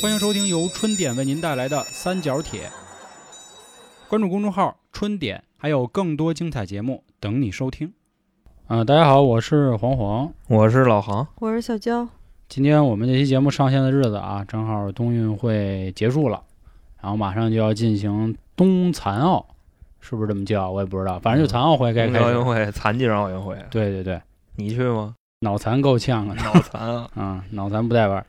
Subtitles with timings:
[0.00, 2.70] 欢迎收听由春点为您带来的三角铁。
[4.08, 7.92] 关注公众号“春点”，还有更多精彩节目等你收听。
[8.68, 10.32] 啊、大家好，我是黄黄。
[10.46, 12.06] 我是老航，我是小娇，
[12.48, 16.44] 今天我们这期节目上线的日子啊，正好冬运会结束了，
[17.02, 19.44] 然后马上就要进行冬残奥，
[19.98, 20.70] 是不是这么叫？
[20.70, 22.24] 我也不知道，反正就残奥会该开始。
[22.24, 24.22] 奥运会、残疾人奥运会，对对对，
[24.54, 25.16] 你去吗？
[25.40, 26.36] 脑残够呛啊！
[26.36, 27.10] 脑残啊！
[27.20, 28.26] 啊、脑残不带玩儿，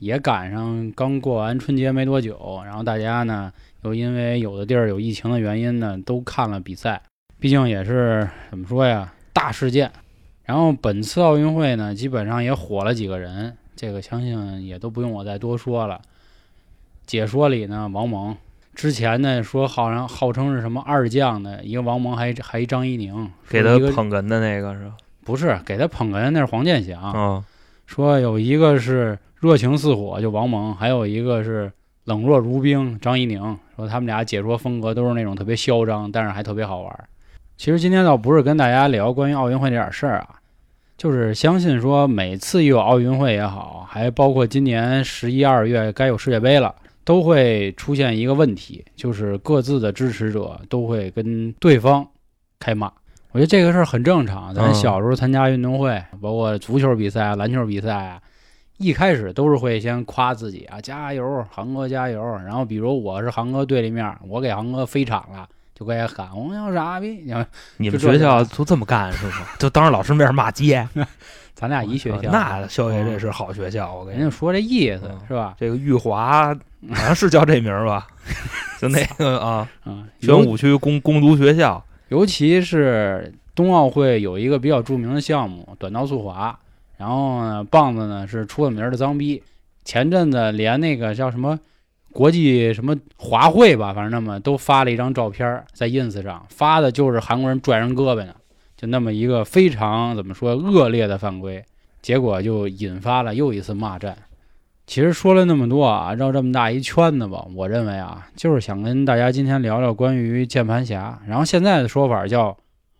[0.00, 7.00] 也赶上刚过完春节没多久，然后大家呢又因为有的地儿有疫情的原因呢，都看了比赛，
[7.38, 9.92] 毕竟也是怎么说呀，大事件。
[10.44, 16.00] 然后本次奥运会呢，基本上也火了几个人，这个相信也都不用我再多说了。
[17.06, 18.34] 解说里呢，王蒙
[18.74, 24.96] 之前呢说好像号称是什么二将的一个王蒙还还一张怡宁，给他捧哏的那个是吧？
[25.24, 27.44] 不是给他捧哏那是黄健翔，啊，
[27.86, 31.72] 说有一个是热情似火，就王蒙，还有一个是
[32.04, 33.40] 冷若如冰，张怡宁。
[33.76, 37.08] 说他们俩解说风格都是那种特别嚣张，但是还特别好玩。
[37.56, 40.28] 其实今天倒不是跟大家聊关于奥运会这点事儿啊，
[40.98, 52.06] 就是相信说每次一有奥运会也好，还包括今年十一二月该有世界杯了，都会出现一个问题，就是各自的支持者都会跟对方
[52.58, 52.92] 开骂。
[53.32, 54.54] 我觉得这个事儿很正常。
[54.54, 58.20] 咱嗯小时候参加运动会，包括足球比赛、篮球比赛啊，
[58.80, 62.22] 一开始都是会先夸自己啊，加油，航哥加油。
[62.46, 67.22] 然后比如我是航哥对立面，我给航哥飞场了，就该喊我要傻逼。
[67.26, 69.46] 然后你们学校都这么干是吗？
[69.58, 70.88] 就当着老师面骂街？
[71.52, 75.54] 咱俩一学校，那肖爷这是好学校，我跟你说，人家说这意思嗯是吧？
[75.60, 76.54] 这个玉华
[76.88, 78.06] 好像是叫这名吧？
[78.80, 86.58] 就那个啊， 嗯，玄武区工工读学校，尤其是冬奥会有一个比较著名的项目短道速滑，
[87.00, 89.42] 然后呢，棒子呢是出了名的脏逼。
[89.86, 91.58] 前阵子连那个叫什么
[92.12, 98.34] 国际什么华会吧，反正那么都发了一张照片在 ins 上，发的就是韩国人拽人胳膊呢，
[98.76, 101.64] 就那么一个非常怎么说恶劣的犯规，
[102.02, 104.14] 结果就引发了又一次骂战。
[104.86, 112.54] 其实说了那么多啊，绕这么大一圈子吧，我认为啊，就是想跟大家今天聊聊关于键盘侠，然后现在的说法叫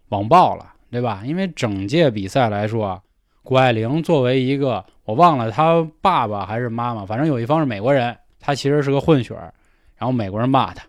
[0.09, 1.23] 网暴了，对吧？
[1.27, 3.03] 因为整届比赛来说，
[3.43, 9.53] 谷爱凌作为一个我忘了她爸爸还是妈妈，反正有一方是美国人，她其实是个混血儿，
[9.97, 10.85] 然后美国人骂她，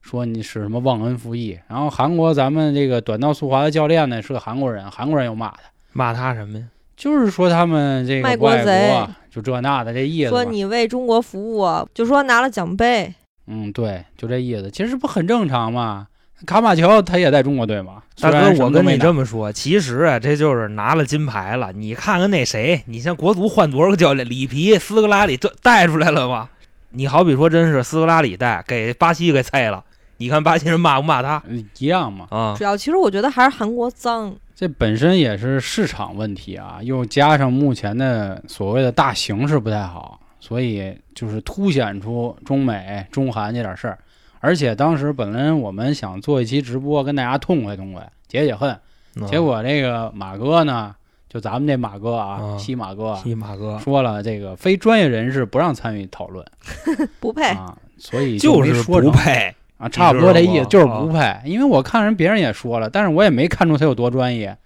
[0.00, 1.58] 说你是什么忘恩负义。
[1.66, 5.60] 然后韩国咱们这个短道速滑的教练呢是个韩国人，韩国人又骂她，
[5.92, 6.64] 骂她什么呀？
[6.96, 10.30] 就是说他们这个卖不爱国贼，就这那的这意思。
[10.30, 13.14] 说你为中国服务，就说拿了奖杯，
[13.46, 14.70] 嗯，对，就这意思。
[14.70, 16.08] 其实不很正常吗？
[16.46, 18.02] 卡马乔他也在中国队嘛。
[18.20, 21.72] 大哥，我跟你这么说，其实啊，这就是拿了金牌了。
[21.72, 26.48] 你看看那谁，你像国足换多少个教练，里皮、斯科拉里这带出来了吗？
[26.90, 29.84] 你好比说，真是斯科拉里带给巴西给菜了，
[30.16, 32.26] 你看巴西人骂不骂他嗯一样嘛。
[32.30, 32.64] 啊主？
[32.64, 43.98] 要其实我觉得还是韩国脏，这本身也是市场问题啊，又加上目前的所谓的大形势不太好，所以就是凸显出中美、中韩这点事儿。
[44.40, 48.78] 而且当时本来我们想做一期直播，跟大家痛快痛快、解解恨，
[49.16, 49.26] 嗯。
[49.26, 50.94] 结果这个马哥呢，
[51.28, 52.58] 就咱们这马哥啊，啊。
[52.58, 53.78] 西马哥啊西马哥。
[53.78, 56.44] 说了，这个非专业人士不让参与讨论。
[57.20, 57.42] 不配。
[57.44, 61.36] 啊，所以就是说不配，啊，差不多这意思，就是不配。
[61.44, 64.56] 因为我看人别人也说了，但是我也没看出他有多专业，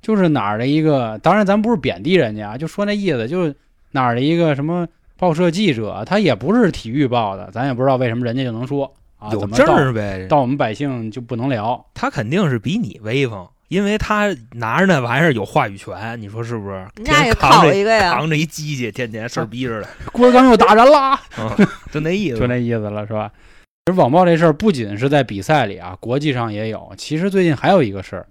[0.00, 3.54] 就是哪儿的一个，当然咱不是贬低人家，就说那意思，就是
[3.90, 4.88] 哪儿的一个什么
[5.18, 10.26] 报社记者，他也不是体育报的，咱也不知道为什么人家就能说啊，有证怎么到儿呗。
[10.28, 11.84] 到我们百姓就不能聊。
[11.94, 16.86] 他肯定是比你威风，因为他拿着那玩意儿有话语权，你说是不是？
[16.96, 22.38] 人家也天天扛着考一个呀，扛着一机器，天天事儿逼着的，郭德纲又打人啦，嗯就那意思。
[22.38, 23.30] 就那意思了，是吧？
[23.86, 26.92] 其实网暴这事儿不仅是在比赛里啊，国际上也有。
[26.96, 28.26] 其实最近还有一个事儿，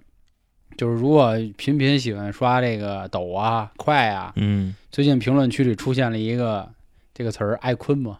[0.76, 6.68] 就是如果频频喜欢刷这个抖啊、快啊，嗯，最近评论区里出现了一个
[7.12, 8.18] 这个词儿“爱坤”嘛，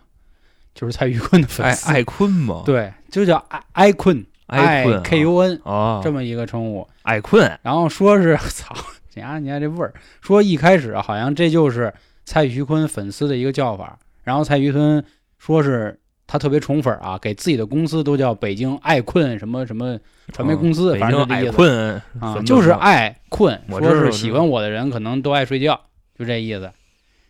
[0.78, 1.88] 就是蔡徐坤的粉丝。
[1.88, 6.86] 艾艾坤嘛，，对，就叫爱爱坤，艾坤 K U N 啊，这么一个称呼。
[7.02, 7.58] 爱坤。
[7.62, 8.72] 然后说是 操，
[9.14, 11.92] 你看你看这味儿，说一开始好像这就是
[12.24, 15.04] 蔡徐坤粉丝的一个叫法，然后蔡徐坤
[15.36, 15.98] 说是
[16.28, 19.98] 他特别宠粉啊，给自己的公司都叫北京爱困什么什么
[20.32, 25.80] 传媒公司，反正就这意思坤啊，就是爱困，说是喜欢我的人可能都爱睡觉，
[26.16, 26.70] 就这意思。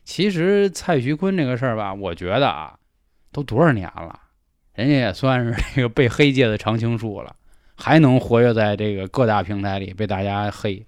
[0.05, 2.75] 其实蔡徐坤这个事儿吧，我觉得啊，
[3.33, 4.19] 都多少年了，
[4.75, 7.35] 人家也算是这个被黑界的常青树了，
[7.77, 10.85] 还能活跃在这个各大平台里被大家黑，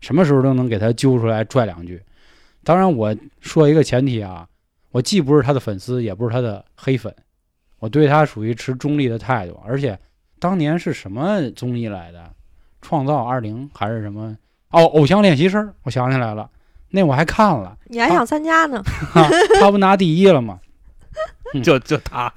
[0.00, 2.02] 什么时候都能给他揪出来拽两句。
[2.62, 4.48] 当然，我说一个前提啊，
[4.90, 7.14] 我既不是他的粉丝，也不是他的黑粉，
[7.78, 9.60] 我对他属于持中立的态度。
[9.66, 9.98] 而且
[10.38, 12.30] 当年是什么综艺来的？
[12.80, 14.36] 创造二零还是什么？
[14.70, 16.50] 哦，偶像练习生，我想起来了，
[16.90, 18.82] 那我还看了，你还想参加呢？
[19.60, 20.60] 他不拿第一了吗？
[21.62, 22.32] 就就他，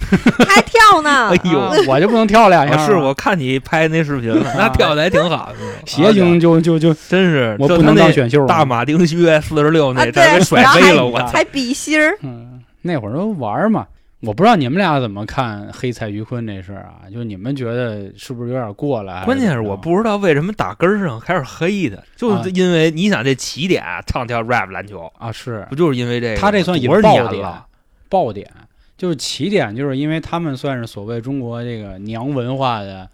[0.47, 1.29] 还跳呢？
[1.35, 5.55] 哎呦啊我就不能跳两下是我看你拍那视频了，那跳的还挺好的，
[5.85, 11.27] 邪精就就就真是，我不能当选秀吗大马丁靴四十六啊，那，给，甩飞了，我操！
[11.27, 13.87] 还还比心儿，嗯，那会儿都玩嘛。
[14.21, 17.05] 我不知道你们俩怎么看黑蔡徐坤这事儿啊？
[17.13, 19.23] 就你们觉得是不是有点过了？
[19.25, 26.41] 关键是我不知道为什么打根儿上开始黑的，就是因为你想这起点唱跳 rap 篮球，啊，是不就是因为这个？
[26.41, 27.63] 他这算引爆点年了？，
[28.09, 28.49] 爆点
[28.97, 33.07] 就是起点，就是因为他们算是所谓中国这个娘文化的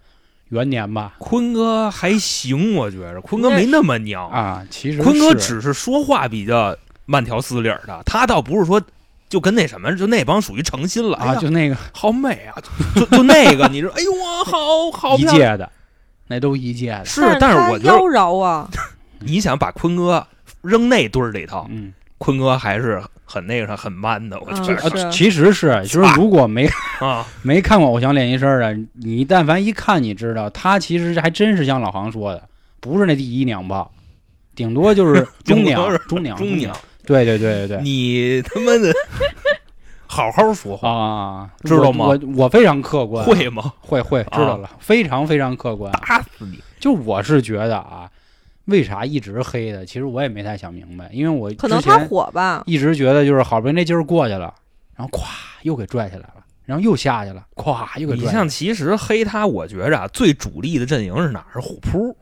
[0.48, 1.14] 元年吧？
[1.18, 8.80] 坤哥还行，我觉着坤哥没那么娘，啊，其实坤哥只是说话比较慢条斯理儿的，他倒不是说
[9.28, 12.56] 就跟那什么，就那帮属于诚心了哎啊，呀就那个好美啊，
[12.94, 15.70] 就就就那个，你说，哎呦我好好一，届的，
[16.28, 17.04] 那都一届的。
[17.04, 18.70] 是，但是我觉得妖娆啊，
[19.20, 20.26] 你想把坤哥
[20.62, 21.92] 扔那堆儿里头，嗯，
[22.24, 26.66] 坤哥还是很那个啥很 man 的，我觉嗯得啊，其实是，就是如果没
[27.00, 32.42] 啊， 没看过《偶像练习生》的，你但凡一看，你知道他其实还真是像老航说的，
[32.80, 33.92] 不是那第一娘炮，
[34.54, 36.74] 顶多就是 中娘中娘，中娘，
[37.06, 37.80] 对对对对对。
[37.82, 38.90] 你他妈的
[40.06, 42.06] 好好说话，啊，知道吗？
[42.06, 43.72] 我我我非常客观，会吗？
[43.80, 45.92] 会会知道了，非常非常客观。
[46.06, 46.58] 打死你！
[46.78, 48.08] 就我是觉得啊，
[48.66, 49.84] 为啥一直黑的？
[49.84, 52.62] 其实我也没太想明白，因为我可能他火吧。
[52.66, 54.52] 一直觉得就是好不容易那劲儿过去了，
[54.96, 55.24] 然后咵
[55.62, 58.30] 又给拽起来了，然后又下去了，咵又给拽起来。
[58.30, 61.46] 你像其实黑他，我觉着啊，最主力的阵营是哪儿？
[61.52, 62.16] 是虎扑，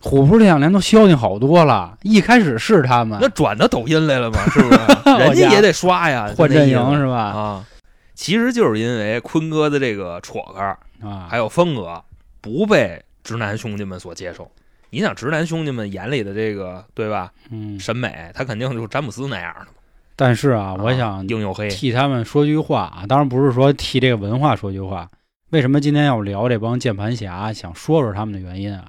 [0.00, 4.78] 虎扑这两年都消停好多了，一开始是他们那转到抖音来了嘛，是不是？
[5.18, 7.16] 人家也得刷呀，换阵营是是吧？
[7.22, 7.66] 啊。
[8.14, 10.60] 其实就是因为坤哥的这个戳个
[11.08, 12.02] 啊，还有风格
[12.40, 14.50] 不被直男兄弟们所接受。
[14.94, 19.66] 你想，直男兄弟们眼里的这个对吧嗯，审美，他肯定就是詹姆斯那样的。
[20.14, 25.10] 但是啊，我啊想硬又黑，替他们说句话啊，当然不是说替这个文化说句话。
[25.50, 27.52] 为什么今天要聊这帮键盘侠？
[27.52, 28.84] 想说说他们的原因啊。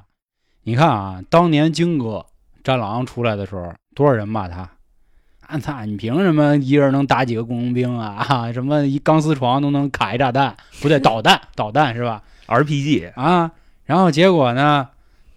[0.62, 2.24] 你看啊，当年京哥
[2.64, 4.70] 战狼出来的时候，多少人骂他？
[5.48, 5.86] 啊操！
[5.86, 8.16] 你凭什么一人能打几个雇佣兵啊？
[8.30, 10.56] 啊，什么一钢丝床都能卡一炸弹？
[10.82, 13.52] 不对，导弹，导弹是吧？RPG 啊，
[13.86, 14.90] 然后结果呢，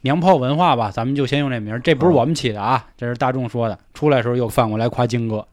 [0.02, 3.78] 娘炮文化吧，咱们就先用这名儿，这不是我们起的啊，这是大众说的。
[3.94, 5.46] 出来时候又反过来夸京哥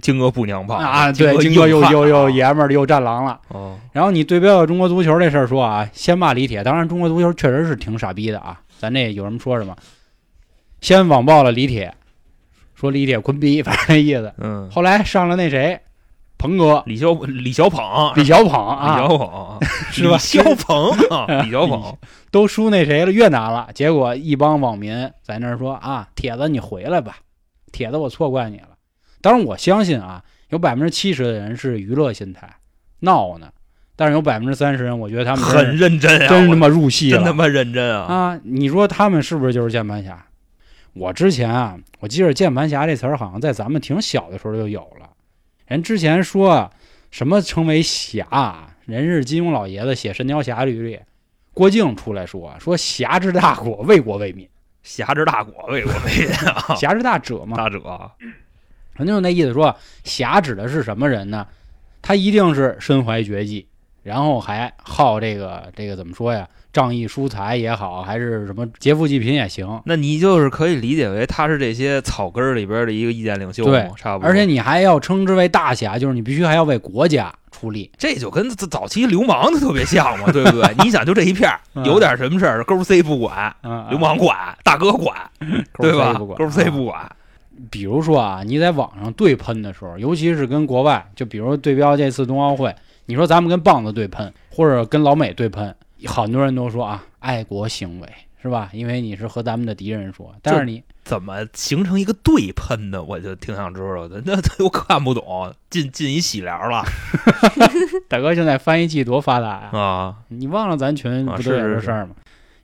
[0.00, 3.40] 金哥不娘炮啊，对，京金哥又又又又爷们儿又战狼了。
[3.48, 9.76] 哦，然后你对标到中国足球这事儿说啊，先骂李铁，当然中国足球确实是挺傻逼的啊，咱这有什么说什么。
[10.80, 11.94] 先网暴了李铁，
[12.74, 14.32] 说李铁坤逼，反正那意思。
[14.38, 15.80] 嗯，后来上了那谁，
[16.46, 17.82] 鹏哥李小李小鹏，
[18.14, 19.58] 李小鹏李啊，小鹏
[19.90, 21.96] 是吧李小鹏啊，李小鹏，
[22.30, 27.16] 都输那谁了越南了，结果一帮网民在那儿说啊，铁子你回来吧，
[27.72, 28.68] 铁子我错怪你了。
[29.20, 32.48] 当然我相信啊，有百分之七十的人是娱乐心态
[33.00, 33.48] 闹呢，
[33.96, 38.14] 但是有百分之三十人，我觉得他们很认真啊，真他妈入戏了，真他妈认真啊！
[38.14, 38.40] 啊！
[38.44, 40.24] 你说他们是不是就是键盘侠？
[40.92, 45.05] 我之前啊，我记得键盘侠这词儿好像在咱们挺小的时候就有了。
[45.66, 46.72] 人之前说啊
[47.10, 51.00] 什么称为侠啊，人是金庸老爷子写《神雕侠侣》里，
[51.54, 54.48] 郭靖出来说说侠之大国，为国为民，
[54.82, 56.74] 侠之大国，为国为民啊！
[56.76, 57.80] 侠之大者嘛，大者，
[58.94, 61.46] 人就那意思说，侠指的是什么人呢？
[62.02, 63.66] 他一定是身怀绝技，
[64.06, 66.46] 然后还好这个这个怎么说呀？
[66.72, 69.80] 仗义疏财也好，还是什么劫富济贫也行。
[69.86, 74.28] 那你就是可以理解为他是这些草根儿里边的一个意见领袖对，差不多。
[74.28, 77.90] 而且你还要称之为大侠，就是你必须还要为国家出力。
[77.96, 80.74] 这就跟早早期流氓的特别像嘛， 对不对？
[80.84, 81.50] 你想，就这一片
[81.86, 85.16] 有点什么事儿，勾 C 不管，嗯，流氓管，大哥管，
[85.80, 86.12] 对吧？
[86.36, 87.10] 勾 C 啊不管，
[87.70, 92.74] 比如说啊，你在网上对喷的时候，尤其是跟国外，就比如对标这次冬奥会，
[93.06, 95.74] 你说咱们跟棒子对喷，或者跟老美对喷，
[96.06, 98.08] 很多人都说啊，爱国行为
[98.42, 98.68] 是吧？
[98.72, 103.02] 因为你是和咱们的敌人说，但是你怎么形成一个对喷的？
[103.02, 104.22] 我就挺想知道的。
[104.24, 106.84] 那都看不懂，进进一喜聊了
[108.08, 110.16] 大哥现在翻译器多发达呀、啊！
[110.28, 112.14] 你忘了咱群啊不都有是是这事儿吗？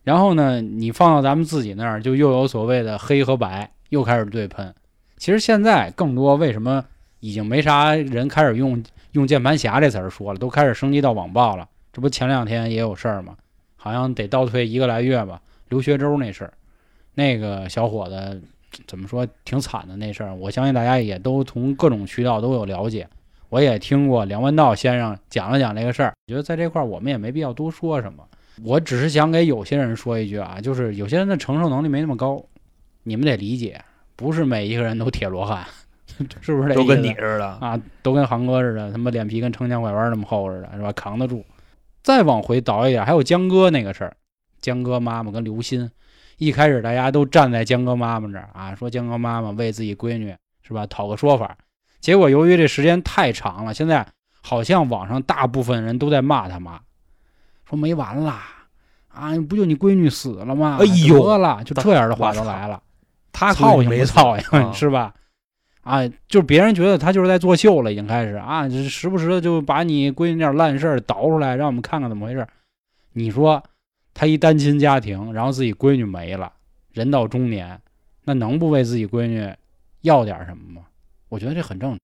[0.05, 4.75] 然后呢，你放到咱们自己那儿，就又有所谓的黑和白，又开始对喷。
[5.17, 6.85] 其实现在更多为什么
[7.21, 11.69] 已经没啥人开始用用键盘侠这词儿说了，都开始升级到网暴了。
[11.92, 13.37] 这不前两天也有事儿吗？
[13.76, 15.40] 好像得倒退一个来月吧。
[15.69, 16.52] 刘学周那事儿，
[17.14, 18.42] 那个小伙子
[18.87, 23.09] 怎么说挺惨的那事儿，我相信大家也都从各种渠道都有了解。
[23.49, 26.14] 我也听过梁文道先生讲了讲这个事儿。
[26.26, 28.26] 觉得在这块儿我们也没必要多说什么，
[28.64, 32.42] 我只是想给有些人说一句啊，就是有些人的承受能力没那么高，
[33.02, 33.83] 你们得理解，
[34.16, 35.66] 不是每一个人都铁罗汉，
[36.40, 36.81] 是不是这意思？
[36.81, 37.47] 都跟你似的。
[37.47, 40.92] 啊，都跟航哥似的，他妈脸皮跟城墙拐弯那么厚似的，是吧？
[40.92, 41.45] 扛得住。
[42.02, 44.16] 再往回倒一点，还有江哥那个事儿，
[44.61, 45.88] 江哥妈妈跟刘鑫，
[46.38, 51.57] 一开始大家都站在江哥妈妈这儿啊，说江哥妈妈为自己闺女是吧讨个说法，
[52.00, 54.04] 结果由于这时间太长了，现在
[54.40, 56.81] 好像网上大部分人都在骂他妈，
[57.69, 58.42] 说没完啦，
[59.09, 60.78] 啊，不就你闺女死了吗？
[60.81, 62.83] 哎呦得了，就这样的话都来了，
[63.31, 65.14] 他操心没操心、啊是吧？
[65.83, 72.47] 啊，就是别人觉得他就是在作秀了，已经开始啊，就是时不时的就把你闺女那点烂事儿倒出来，让我们看看怎么回事。
[73.12, 73.62] 你说
[74.15, 76.53] 他一单亲家庭，然后自己闺女没了，
[76.93, 77.81] 人到中年，
[78.25, 79.53] 那能不为自己闺女
[80.03, 80.87] 要点什么吗？
[81.29, 81.99] 我觉得这很正常。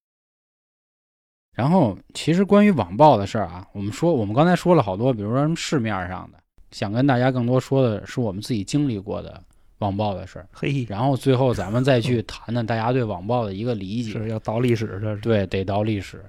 [1.54, 6.38] 然后，其实关于网暴的事儿啊，我们说我们刚才说了好多，比如说什么市面上的，
[6.70, 9.42] 想跟大家更多说的是我们自己经历过的
[9.78, 10.47] 网暴的事儿。
[10.52, 14.12] 嘿，然后最后咱们再去谈谈大家对网暴的一个理解。
[14.12, 16.23] 是要倒历史，这是对，得倒历史。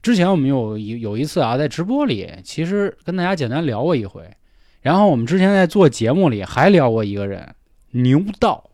[0.00, 4.22] 之前我们有有有一次啊，在直播里，其实跟大家简单聊过一回。
[4.80, 7.52] 然后我们之前在做节目里还聊过一个人，
[7.90, 8.70] 牛道，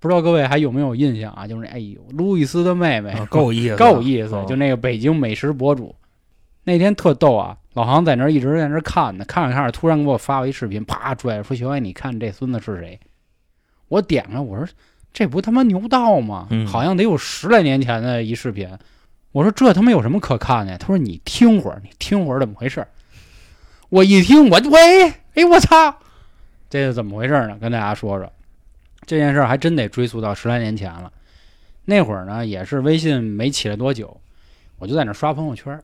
[0.00, 1.46] 不知道各位还有没有印象啊？
[1.46, 5.94] 就是哎呦，路易斯的妹妹，啊够意思，够意思，啊就那个北京美食博主。
[6.64, 12.98] 那天特逗啊，老航在那儿一直在那儿看呢，看着看着，突然给我发了一视频，啪拽着说：“小伟，你看这孙子是谁？”
[13.92, 14.66] 我点开，我说
[15.12, 16.46] ：“这不他妈牛道吗？
[16.48, 18.66] 嗯好像得有十来年前的一视频。”
[19.32, 22.88] 我说：“这他妈有什么可看的？”他说：“你听会儿，你听会儿怎么回事儿？”
[23.90, 25.94] 我一听，我喂，哎我操，
[26.70, 27.58] 这是怎么回事儿呢？
[27.60, 28.32] 跟大家说说，
[29.04, 31.12] 这件事儿还真得追溯到十来年前了。
[31.84, 34.18] 那会儿呢，也是微信没起来多久，
[34.78, 35.78] 我就在那刷朋友圈，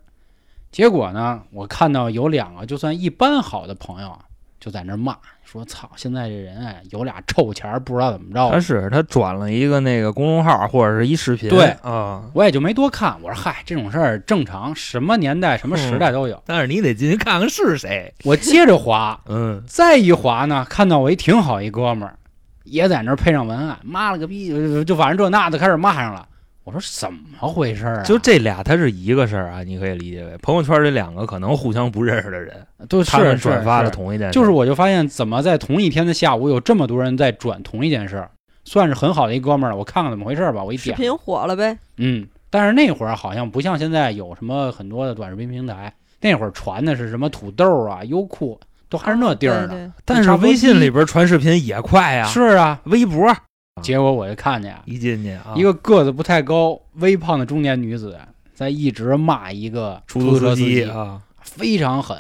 [0.72, 4.24] 结果呢，我看到有两个就算一般好的朋友啊，
[4.60, 13.16] 就在那骂，说：“操，现在这人啊，有俩臭钱儿，不知道怎么着。”他是他转了一个那个公众号或者是一视频，对啊，我也就没多看。
[13.22, 16.42] 我说：“嗨，这种事儿正常，什么年代、什么时代都有。
[16.44, 22.16] 但是你得进去看看是谁， 我接着滑，嗯，再一滑呢，看到我一挺好一哥们儿，
[22.64, 26.26] 也在那儿配上文案，妈了个逼，就就反正这那的开始骂上了。
[26.68, 28.02] 我说怎么回事儿啊？
[28.02, 32.54] 就这俩他是一个事儿啊，你可以理解为朋友圈这两个可能互相不认识的人，
[32.90, 38.30] 都他们是转发了同一件事，就是我就发现怎么在同一天的下午有这么多人在转同一件事儿，
[38.66, 39.78] 算是很好的一哥们儿了。
[39.78, 48.60] 我看看怎么回事儿吧，我一点，视频火了呗，嗯，但是那会儿好像不像现在有什么很多的短视频平台，那会儿传的是什么土豆啊、优酷，
[48.90, 49.68] 都还是那地儿呢。
[49.68, 53.34] 对对但是微信里边传视频也快呀，是啊，微博
[53.82, 58.18] 结果我就看见啊一进去啊，一个个子不太高、微胖的中年女子
[58.54, 62.16] 在一直骂一个出租车司机机，啊，非常狠。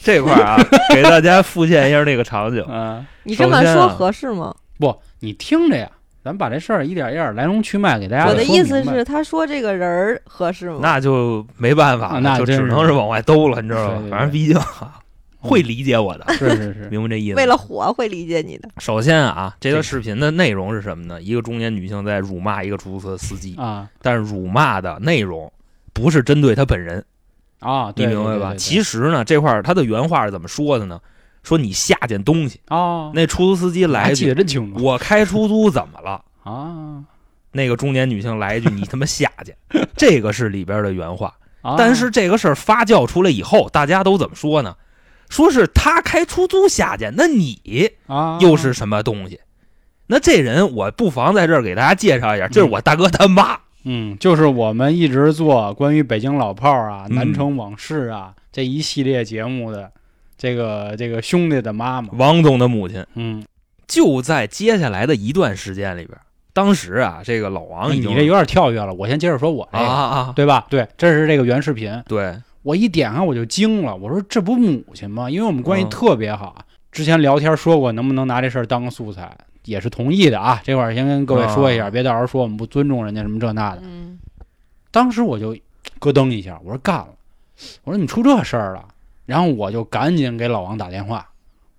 [0.00, 0.56] 这块儿啊，
[0.94, 2.64] 给大家复现一下那个场景。
[2.68, 4.54] 嗯，你这么说合适吗？
[4.78, 5.90] 不，你听着呀，
[6.22, 10.78] 咱把这事儿一点一点来龙去脉给大家我的意思是，他说这个人儿合适吗？
[10.80, 15.00] 那就没办法那，就只能是往外兜了，你知道吗反正毕竟啊
[15.40, 17.36] 会理解我的，是是是，明白这意思吗？
[17.36, 21.20] 为了火会理解你的，首先啊，这这个视频的内容是什么呢？
[21.22, 25.50] 一个中年女性在辱骂一个出租车司机，啊但是辱骂的内容
[25.92, 27.04] 不是针对她本人，
[27.60, 28.54] 啊，你对明白吧？
[28.56, 31.00] 其其实呢，这块儿他的原话是怎么说的呢？
[31.44, 32.60] 说你下贱东西。
[32.66, 37.04] 啊，那出租司机来记得一句真清：“楚我开出租怎么了 啊？”
[37.52, 39.56] 那个中年女性来一句：“你他妈下贱。
[39.96, 41.32] ”这个是里边的原话。
[41.62, 44.76] 啊但是这个事儿发酵出来以后，大家都怎么说呢？
[45.28, 49.40] 说是他开出租下去，那你啊，又是什么东西？
[50.06, 53.58] 那这人，我不妨在这儿给大家介绍一下，这是我大哥他妈。
[53.84, 57.14] 嗯，就是我们一直做关于北京老炮儿啊、嗯。
[57.14, 59.90] 南城往事啊这一系列节目的
[60.36, 63.06] 这个这个兄弟的妈妈，王总的母亲。
[63.14, 63.44] 嗯，
[63.86, 66.18] 就在接下来的一段时间里边，
[66.52, 70.66] 当时啊，这个老王已经你这有点跳跃了，我先接着说我这啊个，啊啊，对吧？
[70.68, 72.36] 对，这是这个原视频，对，
[72.68, 75.30] 我一点开我就惊了，我说这不母亲吗？
[75.30, 76.54] 因为我们关系嗯特别好，
[76.92, 79.34] 之前聊天说过能不能拿这事儿当个素材，
[79.64, 80.60] 也是同意的啊。
[80.62, 83.80] 这块儿先跟各位说一下，啊别到时候说我们不尊重人家什么这那的。
[83.82, 84.18] 嗯，
[84.90, 85.56] 当时我就
[85.98, 87.08] 咯噔一下，我说干了，
[87.84, 88.84] 我说你出这事儿了，
[89.24, 91.26] 然后我就赶紧给老王打电话，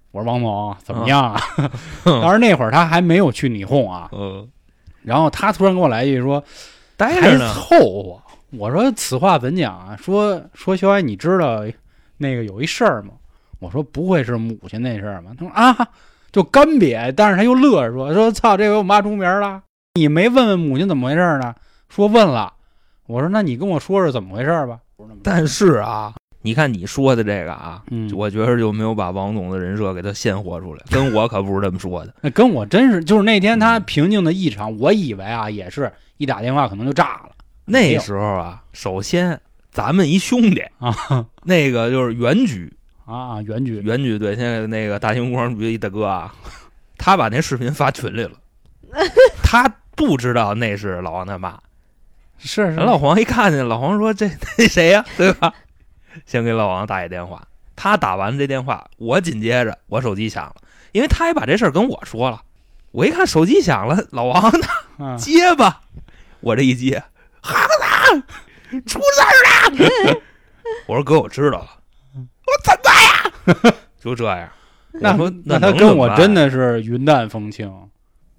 [0.09, 1.39] 我说王总怎么样啊？
[2.03, 4.49] 当时那会儿他还没有去你哄啊，嗯，
[5.03, 6.43] 然后他突然给我来一句说
[6.97, 8.23] 待着呢，凑合。
[8.51, 9.95] 我说此话怎讲啊？
[10.01, 11.63] 说说小爱，你知道
[12.17, 13.13] 那个有一事儿吗？
[13.59, 15.31] 我说不会是母亲那事儿吗？
[15.37, 15.87] 他说啊，
[16.31, 19.61] 就干瘪，但是他又乐着说说操，这回我妈出名了，
[19.95, 21.53] 你没问问母亲怎么回事呢？
[21.89, 22.53] 说问了，
[23.07, 24.79] 我说那你跟我说说怎么回事吧。
[25.23, 32.13] 但是啊，你看你说的这个啊，嗯，我觉得就没有把王总的人设给他鲜活出来，跟我可不是这么说的。
[32.21, 37.29] 那跟我真是就是那天他平静的异常，我以为啊也是一打电话可能就炸了
[37.69, 39.39] 那时候啊，首先
[39.71, 41.25] 咱们一兄弟啊。
[41.43, 42.71] 那个就是原局，
[43.05, 46.33] 啊，原局原局对，现在那个大型工商局一大哥啊，
[46.97, 48.31] 他把那视频发群里了，
[49.43, 51.59] 他不知道那是老王他妈。
[52.37, 52.75] 是是。
[52.75, 55.53] 人老黄一看见，老黄说：“这 那谁呀、对吧？”
[56.25, 60.55] 先给老王打一电话，他打完这电话，我紧接着我手机响了，
[60.93, 62.41] 因为他也把这事儿跟我说了。
[62.91, 64.67] 我一看手机响了，老王呢？
[65.05, 65.81] 啊接吧，
[66.39, 67.03] 我这一接，
[67.41, 67.53] 哈
[68.71, 70.21] 子，出事儿了！
[70.87, 71.69] 我说哥，我知道了，
[72.15, 73.75] 我怎么办呀？
[73.99, 74.49] 就这样。
[74.91, 77.71] 那我说那他跟我真的是云淡风轻，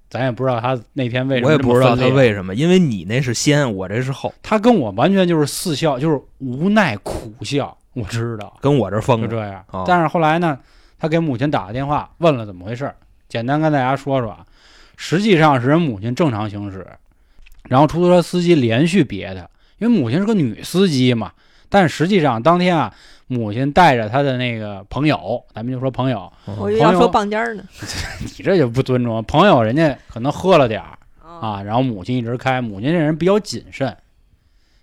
[0.09, 7.77] 咱也不知道他那天为什么我也不知道他为什么，因为你那是先，我这是后，他跟我完全就是似笑，就是无奈苦笑。
[7.93, 9.21] 我知道，跟我这儿疯。
[9.21, 9.83] 就这样哦。
[9.85, 10.57] 但是后来呢，
[10.97, 12.95] 他给母亲打个电话，问了怎么回事儿。
[13.27, 14.45] 简单跟大家说说啊，
[14.97, 16.85] 实际上是人母亲正常行驶，
[17.71, 19.47] 然后出租车司机连续别他，
[19.77, 21.31] 因为母亲是个女司机嘛。
[21.69, 22.93] 但实际上当天啊，
[23.27, 27.63] 母亲带着她的那个朋友，咱们就说朋友，我就要说棒尖儿呢。
[28.19, 30.97] 你这就不尊重朋友，人家可能喝了点儿。
[31.25, 33.95] 啊，啊，然后母亲一直开，母亲这人比较谨慎，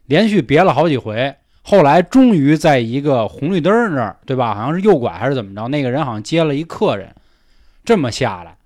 [0.07, 4.54] 连续别了好几回，后来终于在一个红绿灯那儿，对吧？
[4.54, 7.14] 好像是右拐还是怎么着，那个人好像接了一客人，
[7.85, 8.57] 这么下来，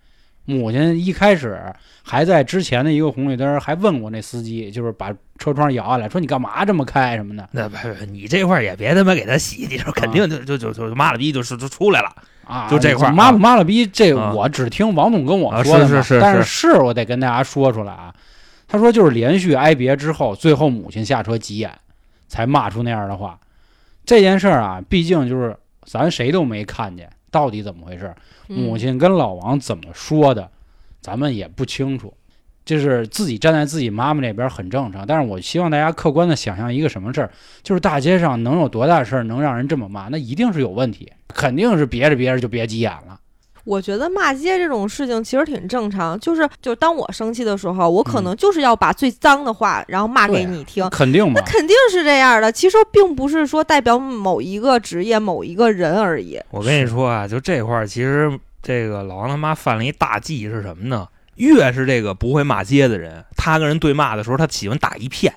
[0.44, 1.60] 母亲一开始
[2.02, 12.12] 还在之前的一个红绿灯儿还问过那司机，就是把车窗摇下来，说你干嘛这么开什么的那不不，你这块儿也别他妈给他洗，你说肯定就就就就妈了逼就是就出来了。
[12.44, 12.68] 啊？
[12.68, 18.12] 就这块儿啊妈不妈了逼，这啊我只听王总跟我啊说的嘛，是是是但是是是我得跟大家说出来啊。
[18.66, 21.70] 他说就是连续挨别之后，最后母亲下车急眼，
[22.26, 23.38] 才骂出那样的话。
[24.04, 28.14] 这件事儿啊，毕竟就是咱谁都没看见，到底怎么回事？
[28.48, 30.48] 嗯母亲跟老王怎么说的，
[31.00, 32.14] 咱们也不清楚。
[32.64, 37.28] 就是自己站在自己妈妈那边很正常，但是我希望大家客观的想象一个什么事儿，
[37.64, 40.06] 就是大街上能有多大事儿能让人这么骂？
[40.06, 43.18] 那一定是有问题，肯定是别着别着就别急眼了。
[43.64, 50.88] 我觉得骂街这种事情其实挺正常，就是就当我生气的时候，我可嗯能就是要把最脏的话，然后骂给你听。
[50.90, 56.40] 肯定嘛那，肯定是这样的，其实并不是说代表某一个职业、某一个人而已。
[56.50, 61.06] 我跟你说啊，就这块儿，其实这个老王他妈犯了一大忌是什么呢？
[61.36, 65.32] 越是这个不会骂街的人，他跟人对骂的时候，他喜欢打一片。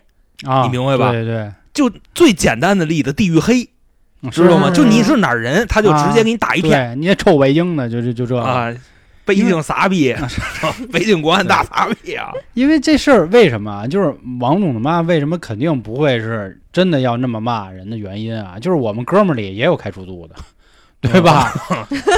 [0.45, 3.67] 啊，你明白吧对对，就最简单的例子，地域黑，嗯
[4.29, 4.69] 知道吗？
[4.71, 8.37] 就你是哪儿人，他就直接给你打一片对，你也臭北京的，就就就这。
[8.37, 8.73] 啊。
[9.27, 10.15] 北京傻逼，
[10.93, 12.31] 北京国安大傻逼啊！
[12.53, 13.87] 因为这事儿为什么啊？
[13.87, 18.59] 就是王总的妈为什么肯定不会是真的要那么骂人的原因啊？
[18.61, 20.35] 就是我们哥们儿里也有开出租的，
[21.01, 21.51] 对吧？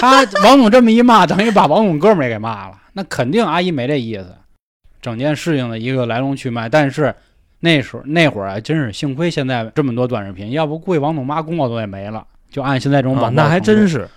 [0.02, 4.36] 他王总这么一骂，等于把王总哥们儿也给骂了，那肯定阿姨没这意思。
[5.02, 7.16] 整件事情的一个来龙去脉，但是
[7.60, 12.26] 那时候那会儿啊，真是幸亏现在这么多短视频，要不估计王总妈公告都也没了。
[12.50, 14.08] 就按现在这种那还真是。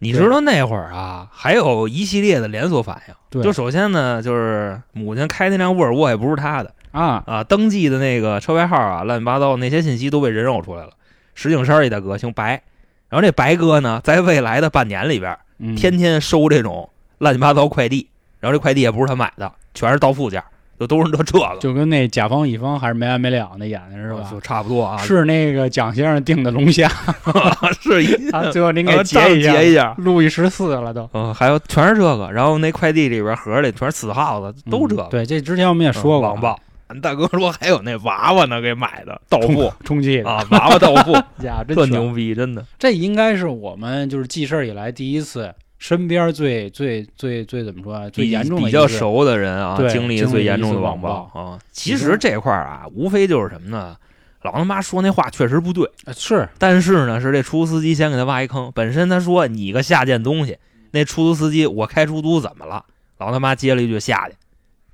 [0.00, 3.14] 你知道那会儿啊，还有一系列的连锁反应。
[3.30, 10.90] 对就首先呢，就是母亲开那辆沃尔沃也不是她的啊，啊，登记的那个车牌号啊，乱七八糟那些信息都被人肉出来了。
[11.34, 12.62] 石景山一大哥姓白，
[13.08, 18.08] 然后这白哥呢，在未来的半年里边，嗯天天收这种乱七八糟快递，
[18.40, 20.42] 然后这快递也不是他买的，全是到付件，
[20.78, 24.28] 就都是这这个，就跟那甲方乙方还是没完没了那演的是吧？
[24.30, 26.88] 就差不多啊，是那个蒋先生定的龙虾，
[27.80, 29.94] 是一啊，最后您给呃截一下，截一下。
[29.98, 31.08] 路易十四了都。
[31.12, 35.02] 嗯，还有全是这个，然后那快递里边盒里全是死耗子，都这个。
[35.04, 36.58] 嗯对，这之前我们也说过嗯网暴。
[36.88, 42.62] 俺大哥说还有那娃娃呢，给买的豆腐充气的啊，娃娃豆腐，呀， 真特牛逼，真的。
[42.78, 45.50] 这应该是我们就是记事儿以来第一次，
[45.84, 48.08] 身边最最最最怎么说啊？
[48.08, 51.58] 最严重的比较熟的人啊，经历最严重的网暴啊。
[51.72, 53.94] 其实这块儿啊，无非就是什么呢？
[54.40, 58.72] 老他妈说那话确实不对，呃是但是呢，是这出租司机先给他挖一坑。
[58.74, 60.56] 本身他说你个下贱东西，
[60.92, 62.86] 那出租司机我开出租怎么了？
[63.18, 64.36] 老他妈接了一句下去，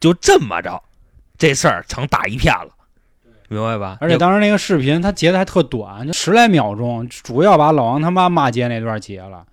[0.01, 0.83] 就这么着，
[1.39, 2.71] 这事儿成打一片了，
[3.49, 3.97] 明白吧？
[4.01, 9.45] 而且当时那个视频他截的还特短，就十来秒钟，主要把老王他妈骂街那段截了。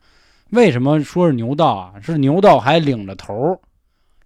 [0.52, 1.94] 为什么说是牛道啊？
[2.02, 3.60] 是牛道还领着头儿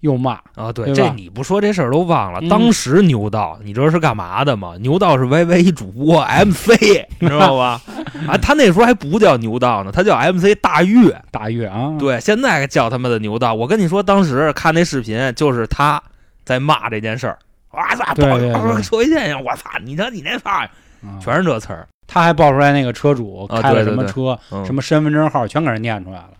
[0.01, 2.39] 又骂，啊，对，对这你不说这事儿都忘了。
[2.41, 4.73] 嗯当时牛道，你知道是干嘛的吗？
[4.79, 6.69] 牛道是 YY 一主播 MC，
[7.19, 7.79] 你知道吧？
[8.27, 11.15] 啊，他那时候还不叫牛道呢，他叫 MC 大岳。
[11.31, 13.53] 大岳啊，对，现在叫他妈的牛道。
[13.53, 16.01] 我跟你说，当时看那视频，就是他
[16.43, 17.37] 在骂这件事儿，
[17.73, 20.69] 哇操，对对对社会现象，我操，你瞧你那操，啊
[21.21, 26.31] 全是这词儿，他还爆出来那个车主啊开了对对对什么车，嗯什么身份证号全给人念出来了，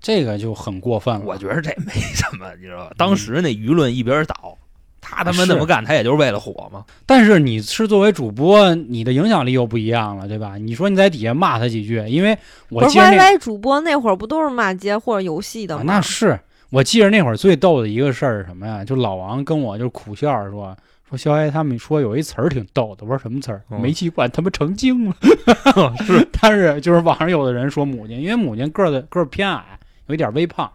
[0.00, 1.22] 这个就很过分了。
[1.24, 2.92] 我觉得这没什么，你知道吧？
[2.98, 4.58] 当时那舆论一边倒，
[5.00, 6.84] 他他妈那么干，他也就是为了火嘛。
[7.06, 10.56] 但是你是作为主播，你的影响力又不一样了，对吧？
[10.58, 12.36] 你说你在底下骂他几句，因为
[12.70, 15.84] 我不是记得那 YY 主播那会儿不都是骂街或者游戏的啊吗？
[15.94, 16.36] 那是
[16.70, 18.84] 我记着那会儿最逗的一个事儿是什么呀？
[18.84, 20.76] 就老王跟我就苦笑着说
[21.08, 23.62] 说肖爷他们说有一词儿挺逗的，我说什么词儿？
[23.70, 25.14] 嗯煤气罐他妈成精了。
[26.06, 29.62] 是， 但是就是网上有的人说母亲，因为母亲个儿的个儿偏矮，
[30.06, 30.70] 有一点微胖，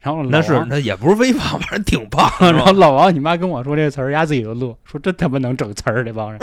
[0.00, 2.30] 然后那是那也不是微胖，反正挺胖。
[2.52, 6.40] 然后老王你妈跟我说这词儿，丫自己就乐，说真他妈能整词儿这帮人。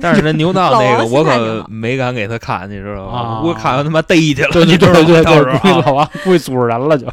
[0.00, 3.18] 但是那牛道那个我可没敢给他看，你知道吗？
[3.18, 7.06] 啊我看完他妈逮去了，对对你知道吗对对老王估计组织人了就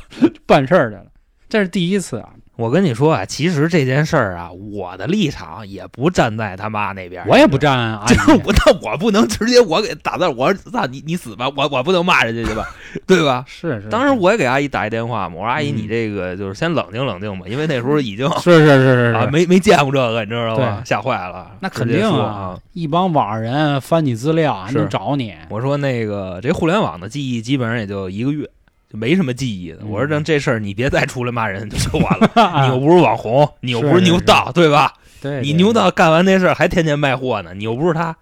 [0.46, 1.06] 办事儿去了。
[1.50, 12.66] 这是第一次啊，我跟你说啊，其实这件事儿啊，我的立场也不站在他妈那边，我也不站啊，就我那我不能直接我给打字，我说操你你死吧，我我不能骂人家去吧，
[13.06, 13.46] 对吧？
[13.48, 20.82] 是是，当时我也给阿姨打一电话嘛，我说阿姨嗯你这个就是先冷静冷静吧，因为那时候已经是是是是 啊，没没见过这个，你知道吗？
[20.84, 28.50] 吓坏了，那肯定啊，一帮网上人翻你资料还能找你，我说那个这互联网的记忆基本上也就一个月，
[28.90, 32.32] 就没什么记忆我说这这事儿你别再出来骂人 就完了，
[32.64, 34.94] 你又不是网红，你又不是是牛道，对吧？
[35.22, 38.16] 对，你牛道干完那事儿还天天卖货呢，你又不是他，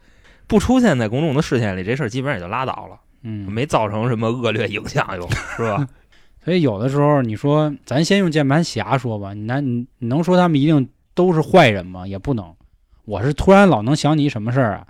[0.48, 5.88] 不出现在公众的视线里，这事儿基本上也就拉倒了，嗯，没造成什么恶劣影响，又 是吧？
[6.44, 12.08] 所以有的时候你说咱先用键盘侠说吧，你那你你能说他们一定都是坏人吗？
[12.08, 12.54] 也不能。
[13.04, 14.88] 我是突然老能想起什么事儿啊，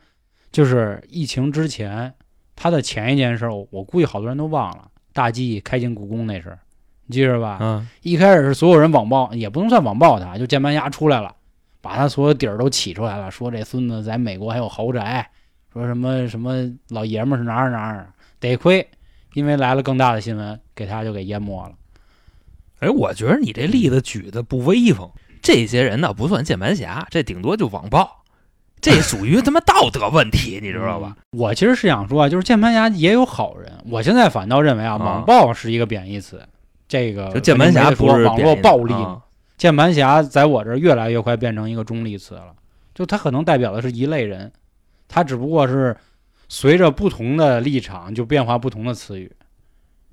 [0.52, 2.14] 就是疫情之前
[2.56, 6.60] 他的前一件事儿，我我估计好多人都忘了，大 G 开进故宫那事儿，
[7.06, 7.58] 你记着吧？
[7.62, 11.34] 嗯，一开始是所有人网暴，也不能算网暴他，就键盘侠出来了，
[11.80, 15.32] 把他所有底儿都起出来了，说这孙子在美国还有豪宅，
[15.72, 18.08] 说什么什么老爷们儿是哪儿哪儿哪，
[18.42, 18.86] 得亏
[19.34, 21.74] 因为来了更大的新闻，给他就给淹没了。
[22.80, 25.10] 哎，我觉得你这例子举的不威风，
[25.42, 28.25] 这些人呢不算键盘侠，这顶多就网暴，
[28.86, 31.16] 这属于他妈道德问题，你知道吧？
[31.18, 31.40] 嗯？
[31.40, 36.40] 我其实是想说啊，就是键盘侠也有好人，我现在反倒认为啊，啊网暴是一个贬义词。
[36.88, 38.94] 这个就键盘侠说不是网络暴力
[39.58, 42.54] 键盘侠在我这儿越来越快变成一个中立词了，
[42.94, 44.52] 就他可能代表的是一类人，
[45.08, 45.98] 他只不过是
[46.48, 49.32] 随着不同的立场就变化不同的词语。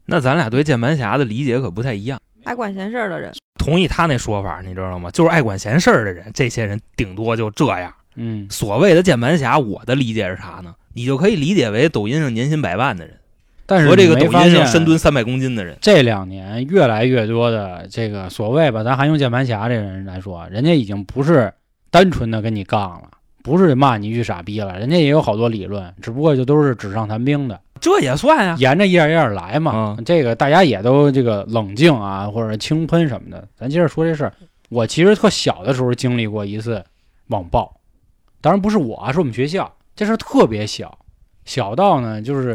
[0.06, 2.18] 那咱俩对键盘侠的理解可不太一样。
[2.44, 5.10] 爱管闲事儿的人，同意他那说法，你知道吗？
[5.10, 7.92] 就是爱管闲事儿的人，这些人顶多就这样。
[8.14, 10.74] 嗯，所谓的键盘侠，我的理解是啥呢？
[10.94, 13.14] 你就可以理解为抖音上年薪百万的人，
[13.64, 15.76] 但是和这个抖音上深蹲三百公斤的人。
[15.80, 21.52] 这两年越来越多的这个所谓吧，咱还用键盘侠这人来说，人家已经不是
[21.90, 23.08] 单纯的跟你杠了，
[23.42, 29.96] 不是骂你一句傻逼了，人家也有好多理论，只不过就都是纸上谈兵的，这也算呀、沿着一样一样来嘛。
[29.96, 33.48] 嗯这个大家也都这个冷静啊，或者轻喷什么的。
[33.56, 34.32] 咱接着说这事儿，
[34.68, 36.84] 我其实特小的时候经历过一次
[37.28, 37.74] 网暴，
[38.42, 40.98] 当然不是我啊，是我们学校，这事儿特别小，
[41.46, 42.54] 小到呢就是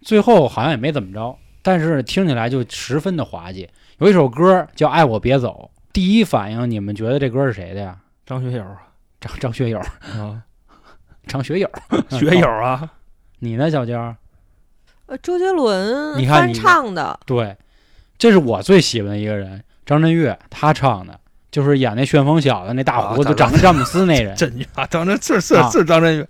[0.00, 3.68] 最后好像也没怎么着，但是听起来就十分的滑稽。
[3.98, 7.96] 有一首歌叫《爱我别走》，第一反应你们觉得这歌是谁的呀？
[8.24, 8.88] 张学友啊，
[9.20, 10.42] 张张学友，啊。
[11.26, 11.68] 张学友，
[12.08, 12.88] 学友啊，
[13.40, 14.14] 你呢，小娇？
[15.06, 17.56] 呃，周杰伦翻你看你唱的，对，
[18.16, 21.18] 这是我最喜欢的一个人，张震岳，他唱的，
[21.56, 24.36] 就是演那旋风小子那大胡子啊长得詹姆斯那人。
[24.36, 26.28] 真啊，张震是是啊是张震岳，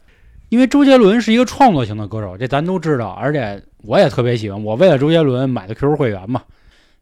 [0.50, 4.62] 因为周杰伦是一个创作型的歌手，这咱都知道，而且我也特别喜欢。
[4.62, 6.44] 我为了周杰伦买的 QQ 会员嘛。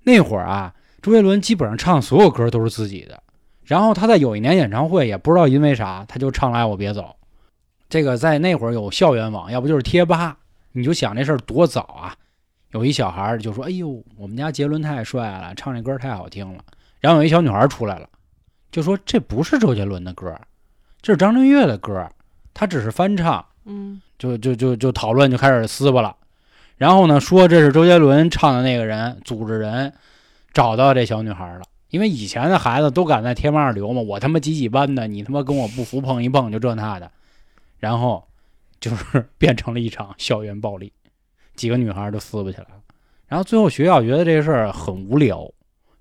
[0.04, 3.22] 那会儿啊，周杰伦基本上唱所有歌都是自己的。
[3.64, 7.02] 然后他在有一年演唱会，也不知道因为啥，他就唱了《爱我别走》。
[7.90, 10.38] 这个在那会儿有校园网，要不就是贴吧。
[10.72, 12.16] 你就想这事儿多早啊！
[12.72, 16.64] 有一小孩儿就说：“哎呦，我们家杰伦太帅了，唱这歌太好听了。”
[17.04, 18.08] 然后有一小女孩出来了，
[18.72, 20.34] 就说：“这不是周杰伦的歌，
[21.02, 22.08] 这是张震岳的歌，
[22.54, 26.16] 他只是翻唱。”嗯，就就就就讨论就开始撕巴了，
[26.78, 29.92] 然后呢说这是周杰伦唱的那个人组织人
[30.54, 37.10] 找到这小女孩了，因为以前的孩子都敢在贴吧上留嘛，我他妈几几班的，你他妈跟我不服碰一碰就这那的，
[37.78, 38.26] 然后
[38.80, 40.90] 就是变成了一场校园暴力，
[41.54, 42.80] 几个女孩都撕不起来了，
[43.26, 45.46] 然后最后学校觉得这事儿很无聊，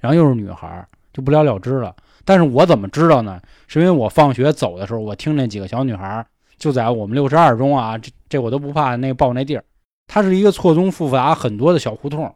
[0.04, 1.96] 然后又是女孩就不了了之了。
[2.26, 3.40] 但是我怎么知道呢？
[3.68, 6.26] 是因为我放学走的时候，我听那几个小女孩
[6.58, 9.64] 就在我们六十二中啊，这这我都不怕那个报那地儿，
[10.08, 12.34] 它是一个错综复杂很多的小胡同。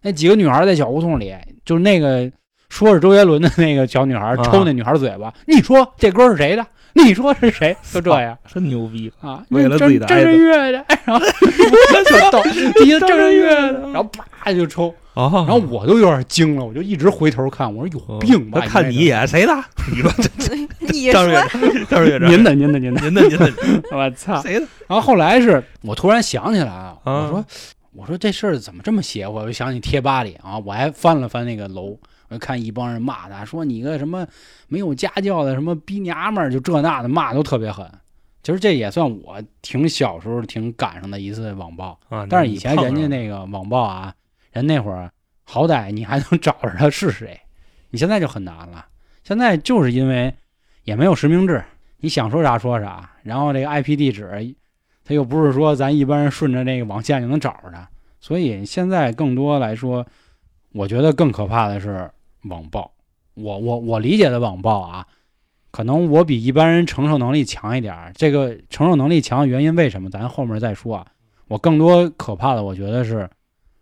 [0.00, 2.30] 那几个女孩在小胡同里，就是那个
[2.70, 6.66] 说是周杰伦的那个小女孩啊抽那女孩嘴巴，你说这歌是谁的？
[6.92, 7.76] 你说是谁？
[7.92, 9.12] 就这样真牛逼！
[9.20, 18.60] 啊，为了自己的爱人乐的，然后就到底下郑人乐的，然后啪就抽，哦，然后我都有点惊了，我就一直回头看，我说有病吧？
[18.60, 19.52] 他看你一眼，谁的？
[19.92, 20.54] 你说这
[20.92, 23.52] 你说张瑞 张瑞，您的您的您的，您的您的
[23.92, 24.40] 我操！
[24.42, 24.66] 谁的？
[24.88, 27.44] 然后后来是我突然想起来啊，啊我说
[27.92, 29.36] 我说这事儿怎么这么邪乎？
[29.36, 31.98] 我就想起贴吧里啊，我还翻了翻那个楼，
[32.28, 34.26] 我就看一帮人骂他，说你个什么
[34.68, 37.86] 没有家教的什么逼娘们儿，就这那的骂都特别狠。
[38.42, 44.14] 其实这也算我挺小时候挺赶上的一次网暴，啊但是以前人家那那个网暴啊，
[44.52, 45.10] 人那会儿
[45.44, 47.40] 好歹你还能找着他是谁，
[47.90, 48.86] 你现在就很难了。
[49.22, 50.34] 现在就是因为
[50.84, 51.62] 也没有实名制，
[51.98, 54.54] 你想说啥说啥，然后这个 IP 地址，
[55.04, 57.88] 它又不是说咱一般人顺着那个网线就能找着它，
[58.20, 60.06] 所以现在更多来说，
[60.72, 62.10] 我觉得更可怕的是
[62.44, 62.90] 网暴。
[63.34, 65.06] 我我我理解的网暴啊，
[65.70, 68.12] 可能我比一般人承受能力强一点儿。
[68.14, 70.10] 这个承受能力强的原因为什么？
[70.10, 71.06] 咱后面再说啊。
[71.48, 73.28] 我更多可怕的，我觉得是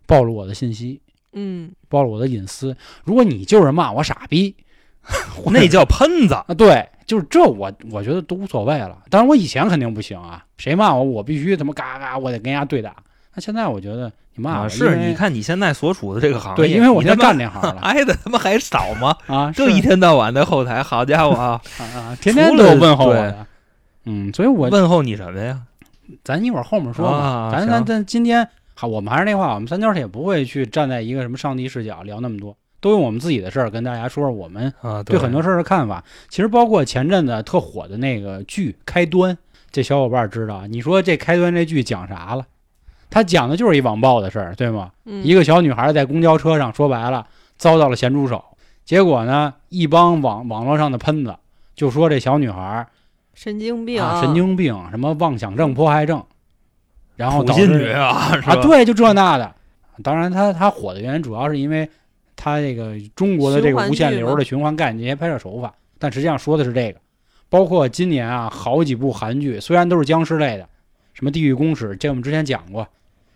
[0.09, 0.99] 暴露我的信息，
[1.33, 2.75] 嗯，暴露我的隐私。
[3.03, 4.55] 如果你就是骂我傻逼，
[5.51, 9.03] 那叫喷子，啊，对，就是这我我觉得都无所谓了。
[9.11, 12.95] 当然我以前肯定不行啊，谁骂我我必须他妈嘎嘎，我得跟人家对打。
[13.35, 14.67] 那现在我觉得你骂我、啊！
[14.67, 19.15] 是你看你现在所处的这个行业，对，因为我现在干这行了 挨的他妈还少吗？
[19.27, 21.61] 啊，这一天到晚在后台，好家伙啊！
[22.19, 23.35] 天天都有问候我。
[24.05, 25.61] 嗯，所以我问候你什么呀？
[26.23, 27.15] 咱一会儿后面说吧。
[27.15, 36.01] 啊咱咱咱今天好，我们还是那话，我们三角铁不会去站在一个什么上帝视角聊那么多，都用我们自己的事儿跟大家说说我们啊，对很多事儿的看法。
[36.29, 39.35] 其实包括前阵子特火的那个剧《开端》，
[39.69, 42.45] 这小伙伴知道，你说这《开端》这剧讲啥了？
[43.09, 44.91] 他讲的就是一网暴的事儿，对吗？
[45.03, 48.41] 嗯一个小女孩在公交车上，说白了遭到了咸猪手，
[48.85, 51.35] 结果呢，一帮网网络上的喷子
[51.75, 52.87] 就说这小女孩
[53.33, 56.23] 神经病啊神经病，什么妄想症、迫害症，
[57.19, 59.53] 然后导致女啊，是啊，对，就这那的。
[60.01, 61.87] 当然他，他火的原因主要是因为
[62.37, 66.99] 他这个中国的这个无限流的循环概念、这些拍摄手法，但实际上说的是这个。
[67.49, 70.65] 包括今年啊，好几部韩剧，虽然都是僵尸类的，
[71.13, 72.87] 什么《地狱公使》，这我们之前讲过，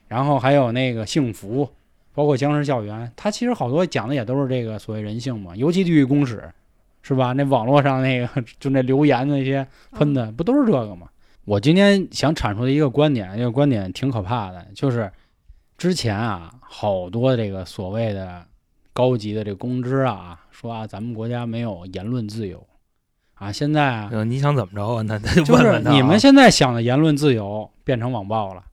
[0.08, 1.66] 然后还有那个《幸福》，
[2.14, 6.38] 包括《僵尸校园》，它其实好多讲的也都是这个所谓人性嘛，尤其《地狱公使》，
[7.02, 7.34] 是吧？
[7.34, 8.30] 那网络上那个
[8.62, 11.08] 就那留言的那些喷的，不都是这个吗？
[11.46, 15.12] 我今天想阐述的一个观点，这个观点挺可怕的，就是
[15.78, 18.46] 之前啊，好多这个所谓的
[18.94, 22.66] 高级的这个公知啊，说啊，咱们国家没有言论自由
[23.34, 25.02] 啊，现在啊，呃你想怎么着啊？
[25.08, 28.64] 那那就就是问问他啊你们现在想的言论自由变成网暴了，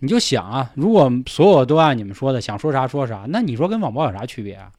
[0.00, 4.72] 你就想啊，如果所有都按你们说的，想说啥说啥，那你说跟网暴有啥区别啊？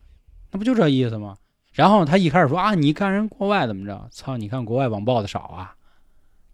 [0.52, 1.38] 那不就这意思吗？
[1.72, 4.10] 然后他一开始说啊，你看人国外怎么着？
[4.12, 5.76] 操，你看国外网暴的少啊，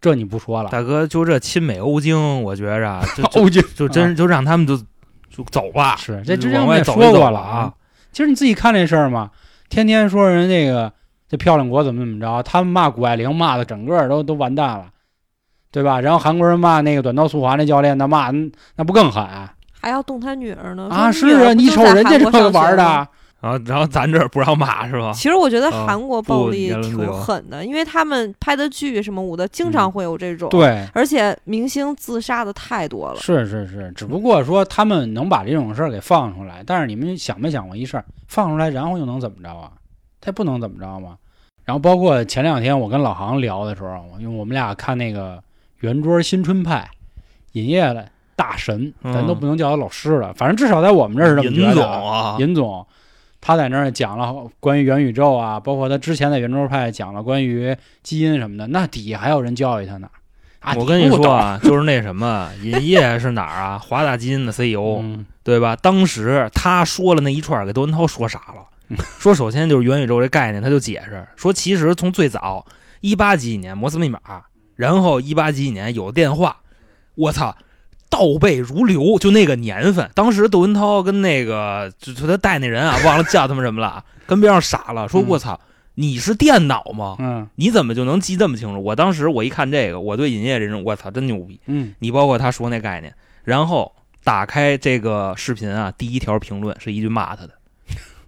[0.00, 0.70] 这你不说了。
[0.70, 3.00] 大哥，就这亲美欧京，我觉着
[3.34, 4.76] 欧京就真就让他们就
[5.28, 7.72] 就走吧，是这之前我也说过了啊。。
[8.12, 9.30] 其实你自己看这事儿嘛，
[9.68, 10.92] 天天说人那个
[11.28, 14.86] 这漂亮国怎么怎么着，他们骂谷爱凌骂的整个都都完蛋了，
[15.70, 16.00] 对吧？
[16.00, 18.30] 然后韩国人骂那个短道速滑那教练，那骂
[18.76, 19.24] 那不更狠
[19.80, 21.12] 还要动他女儿呢啊？
[21.12, 23.08] 是啊，你瞅人家这个玩的
[23.40, 25.12] 然后然后咱这儿不让骂是吧？
[25.12, 33.20] 其实我觉得啊韩国暴力挺狠的，因为他们拍的剧什么舞的，经常会有这种。，对，而且明星自杀的太多了。
[33.20, 39.70] 是是是，只不过说他们能把这种事儿给放出来，但是你们想没想过一事儿，放出来然后又能怎么着啊？
[40.20, 41.16] 他不能怎么着吗？
[41.64, 45.40] 然后包括前两天我跟老航聊的时候，因为我们俩看那个
[45.80, 46.88] 圆桌新春派，
[47.52, 52.86] 尹烨的大神，咱都嗯不能叫他老师了，反正至少在我们这儿是这么觉尹总啊，尹总，
[53.40, 60.08] 他在那儿讲了关于元宇宙啊，包括他之前在圆桌派讲了关于基因什么的，那底下还有人教育他呢。
[60.60, 63.78] 啊，我跟你，说啊，就是那什么，尹烨是哪儿啊？
[63.78, 65.76] 华大基因的 CEO，、嗯对吧？
[65.76, 68.96] 当时他说了那一串，给窦文涛说傻了。
[69.18, 72.66] 说首先就是元宇宙这概念，他就解释说，其实从最早
[73.00, 74.18] 一八几几年摩斯密码，
[74.74, 76.56] 然后一八几几年有电话，
[77.14, 77.56] 我操，
[78.10, 80.10] 倒背如流，就那个年份。
[80.14, 85.60] 当时窦文涛跟那个就就他带那人啊，忘了叫他们什么了，跟边上傻了，说嗯我操，
[85.94, 87.16] 你是电脑吗？
[87.18, 88.82] 嗯你怎么就能记这么清楚？
[88.82, 91.60] 我当时我一看这个，我对尹烨这人，我操，真牛逼！
[91.66, 93.12] 嗯，你包括他说那概念，
[93.44, 93.92] 然后
[94.24, 97.52] 打开这个视频啊，第一条评论是一句骂他的，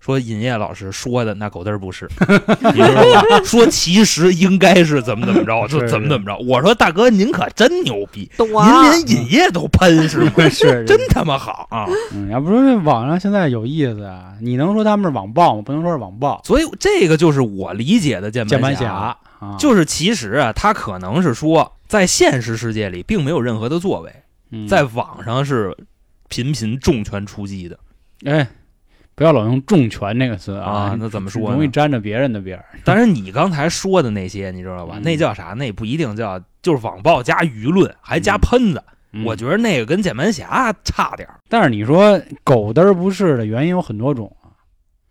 [0.00, 3.44] 说尹烨老师说的那狗嘚儿不是， 你知道吗？
[3.44, 6.36] 说其实应该是怎么怎么着，就怎么怎么着。
[6.38, 8.42] 我说大哥您可真牛逼，啊？
[8.66, 10.32] 您连尹烨都喷是吗？
[10.48, 11.86] 是真他妈好啊！
[12.14, 15.62] 嗯，要不说这网上现在有意思啊，你能说他们是网暴吗？
[15.62, 19.16] 不能说是网暴，所以这个就是我理解的键键盘侠侠。
[19.40, 24.12] 啊，就是其实啊，他可能是说，在现实世界里并没有任何的作为，
[24.50, 25.76] 嗯在网上是
[26.28, 27.78] 频频重拳出击的
[28.26, 28.46] 哎，
[29.20, 30.96] 不要老用重拳这个词啊。
[30.98, 31.54] 那怎么说呢？
[31.54, 32.64] 容易沾着别人的边儿。
[32.86, 34.94] 但是你刚才说的那些，你知道吧？
[34.96, 35.48] 嗯那叫啥？
[35.52, 38.82] 那不一定叫，就是网暴加舆论，还加喷子。
[39.12, 41.34] 嗯我觉得那个跟键盘侠差点儿。
[41.50, 44.56] 但是你说狗嘚儿不是的原因有很多种啊，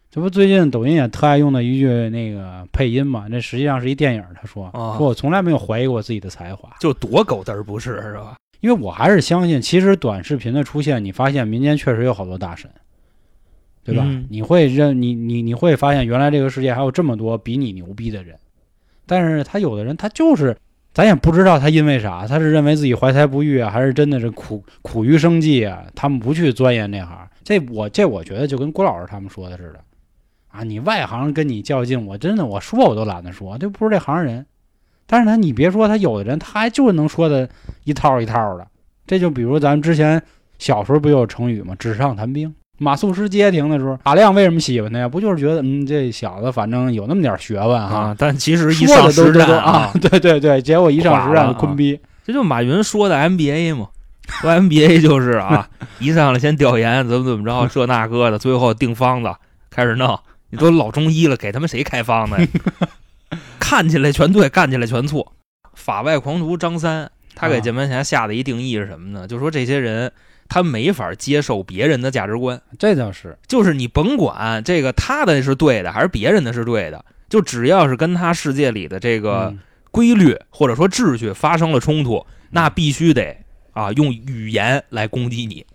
[0.10, 3.28] 这不最近抖音也特爱用的一句那个配音嘛？
[3.30, 8.38] 那实际上是一电影，他说、啊说我从来没有怀疑过自己的才华，就多狗嘚儿不是是吧？
[8.62, 12.68] 因为我还是相信，其实短视频的出现，你发现民间确实有好多大神，
[13.90, 14.04] 对吧？
[14.06, 18.36] 嗯你会认你你你会发现，原来这个世界还有这么多比你牛逼的人，
[19.06, 20.56] 但是他有的人他就是。
[20.92, 25.86] 咱也不知道他因为啥，他是认为自己怀才不遇啊，还是真的是苦苦于生计啊？
[25.94, 29.80] 他们不去钻研这行，这我这我觉得就跟郭老师他们说的似的，
[30.48, 34.44] 啊，你外行跟你较劲，我真的我说我都懒得说，这不是这行人。
[35.06, 37.48] 但是呢，你别说他有的人，他还就是能说的
[37.84, 38.68] 一套一套的。
[39.06, 40.22] 这就比如咱们之前
[40.58, 41.76] 小时候不有成语吗？
[41.78, 42.54] 纸上谈兵。
[42.80, 45.08] 马谡失街亭的时候，阿亮为什么喜欢他呀？
[45.08, 52.00] 不就是觉得嗯，这小子反正有那么点学问哈，啊，但其实一上实战都啊， 对对对，结果一上实战就坤逼。
[52.26, 53.88] 这就马云说的 MBA 嘛，
[54.42, 55.68] 说 MBA 就是啊，
[56.00, 59.32] 一上来先调研怎么怎么着，这那个的，最后定方子
[59.70, 60.18] 开始弄。
[60.52, 62.48] 你都老中医了，给他们谁开方子呀？
[63.60, 65.34] 看起来全对，干起来全错。
[65.76, 69.28] 法外狂徒张三，他给啊键盘侠下的一定义是什么呢？
[69.28, 70.12] 就说这些人
[70.50, 79.60] 他没法接受别人的价值观，这倒是，就是你甭管这个他的是对的还是别人的是对的，就只要是跟他世界里的这个嗯。
[79.92, 83.36] 规律或者说秩序发生了冲突，那必须得
[83.72, 85.66] 啊用语言来攻击你，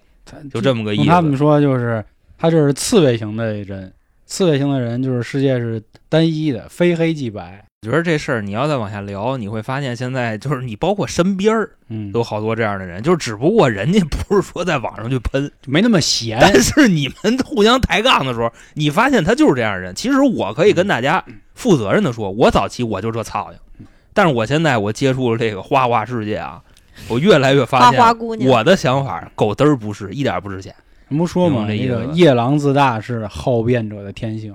[0.53, 1.07] 就这么个意思。
[1.07, 2.05] 他们说就是
[2.39, 3.93] 他就是刺猬型的人，
[4.25, 7.67] 刺猬型的人就是世界是单一的，非黑即白。
[7.85, 16.39] 我觉得这事儿你要再往下聊，你会发现现在就是你包括身边儿嗯，都好多这样的人，就是只不过人家不是说在网上去喷， 没那么闲。
[16.41, 19.95] 但是你们互相抬杠的时候，你发现他就是这样的人。
[19.95, 21.23] 其实我可以跟大家
[21.55, 26.63] 负责任的说，我早期我就这操性，但是我现在我接触了这个花花世界啊，
[27.09, 30.75] 我越来越发现花姑娘，我的想法狗嘚儿不是，一点不值钱。
[31.11, 34.55] 咱不说嘛，这个夜郎自大是好辩者的天性，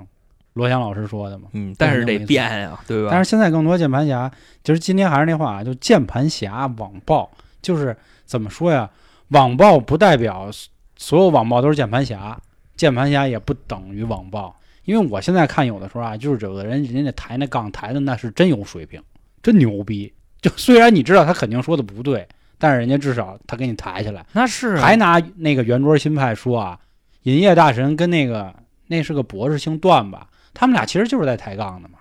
[0.59, 1.47] 罗翔老师说的嘛。
[1.53, 3.09] 嗯，但是得变呀，对吧？
[3.09, 4.29] 但是现在更多键盘侠，
[4.63, 7.27] 其实今天还是那话，就键盘侠网暴，
[7.61, 7.95] 就是
[8.25, 8.87] 怎么说呀？
[9.29, 10.49] 网暴不代表
[10.97, 12.39] 所有网暴都是键盘侠，
[12.75, 14.55] 键盘侠也不等于网暴。
[14.85, 19.01] 因为我现在看有的时候啊，就是有的人人家抬那杠抬的那是真有水平，
[19.41, 20.11] 真牛逼。
[20.41, 24.25] 就虽然你知道他肯定说的不对，但是人家至少他给你抬起来。
[24.31, 26.79] 那是啊还拿那个圆桌新派说啊，
[27.23, 28.51] 银叶大神跟那个
[28.87, 31.99] 那是个博士姓段吧，他们俩其实就是在抬杠的嘛，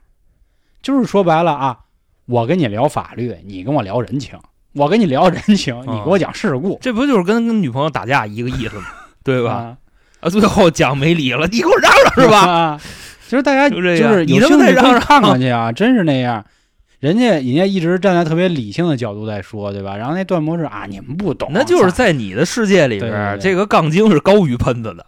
[0.82, 1.78] 就是说白了啊，
[2.26, 4.38] 我跟你聊法律，你跟我聊人情，
[4.74, 8.86] 我跟你聊人情，啊你给我讲事故，这不就是跟跟女朋友打架一个意思吗？
[9.24, 9.48] 对吧？
[9.54, 9.76] 吧？
[10.20, 12.50] 啊，最后讲没理了，你给我让让是吧？
[12.50, 12.80] 啊，
[13.24, 16.44] 其实大家就是你他妈有兴趣可以再让让看看去啊，真是那样。
[17.00, 19.96] 人家人家一直站在特别理性的角度在说，对吧？
[19.96, 25.06] 然后那段博士啊，你们不懂，那就是在你的世界里边，对对对这个杠精是高于喷子的，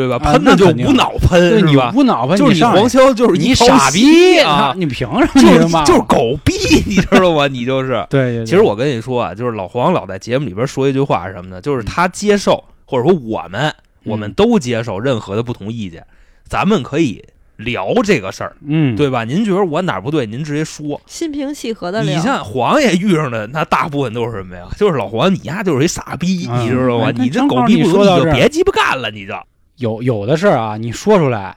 [0.00, 0.16] 对吧？
[0.16, 1.92] 啊喷的就无脑喷对你是吧？
[1.94, 4.72] 无脑喷，就是你黄潇就是你一傻逼啊！
[4.76, 5.84] 你凭什么就是？
[5.84, 6.54] 就是狗逼，
[6.86, 7.46] 你知道吗？
[7.46, 8.04] 你就是。
[8.08, 11.60] 对对对，其实我跟你说啊，就是老黄老在节目里边说一句话是什么呢？
[11.60, 13.72] 就是他接受，或者说我们，
[14.04, 16.06] 我们嗯都接受任何的不同意见，
[16.48, 17.22] 咱们可以
[17.56, 19.24] 聊这个事儿，嗯，对吧？
[19.24, 20.98] 您觉得我哪儿不对，您直接说。
[21.06, 22.18] 心平气和的你。
[22.20, 24.66] 像黄爷遇上的，那大部分都是什么呀？
[24.78, 27.12] 就是老黄，你丫就是一傻逼，嗯你知道吗哎？
[27.18, 29.34] 你这狗逼不如说你就别鸡巴干了，你这。
[29.80, 31.56] 有有的事儿啊，你说出来，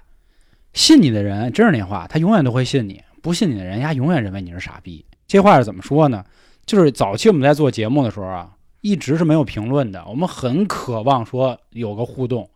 [0.72, 5.06] 信你的人真是那话，他永远都会信你；不信你的人，家，永远认为你是傻逼。
[5.28, 6.24] 这话是怎么说呢？
[6.66, 12.50] 就是早期我们在做节目的时候啊，一直是没有评论的，我们很渴望说有个互动。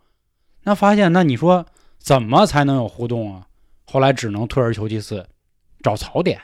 [0.63, 1.65] 那发现，那你说
[1.99, 3.47] 怎么才能有互动啊？
[3.91, 5.27] 后来只能退而求其次，
[5.83, 6.39] 找槽点。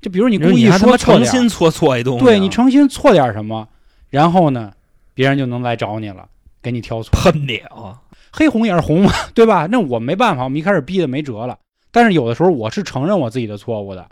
[0.00, 3.68] 就比如你故意说错点儿，诚心错错一东西啊，对你诚心错点什么，
[4.10, 4.72] 然后呢，
[5.14, 6.28] 别人就能来找你了，
[6.60, 7.10] 给你挑错。
[7.12, 8.02] 喷你啊！
[8.36, 9.68] 黑红也是红嘛， 对吧？
[9.70, 11.56] 那我没办法，我们一开始逼的没辙了。
[11.92, 14.04] 但是有的时候我是承认我自己的错误的。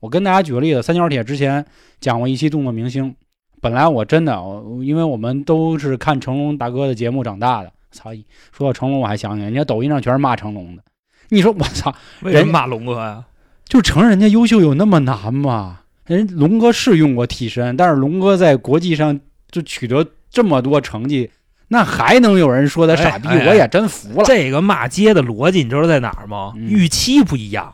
[0.00, 1.64] 我跟大家举个例子，三角铁之前
[2.00, 3.14] 讲过一期动作明星，
[3.60, 4.42] 本来我真的，
[4.82, 7.72] 因为我们都是看成龙大哥的节目长大的。
[7.92, 8.10] 操，
[8.50, 10.82] 说到成龙我还想起来，人家抖音上全是骂成龙的。
[11.28, 13.24] 你说我操，为什么骂龙哥呀？
[13.64, 15.82] 就承认人家优秀有那么难吗？
[16.06, 21.30] 人龙哥是用过替身，但是龙哥在国际上就取得这么多成绩，
[21.72, 23.28] 那还能有人说他傻逼？
[23.28, 24.24] 我也真服了。
[24.26, 26.52] 这个骂街的逻辑你知道在哪儿吗？
[26.56, 27.72] 嗯预期不一样。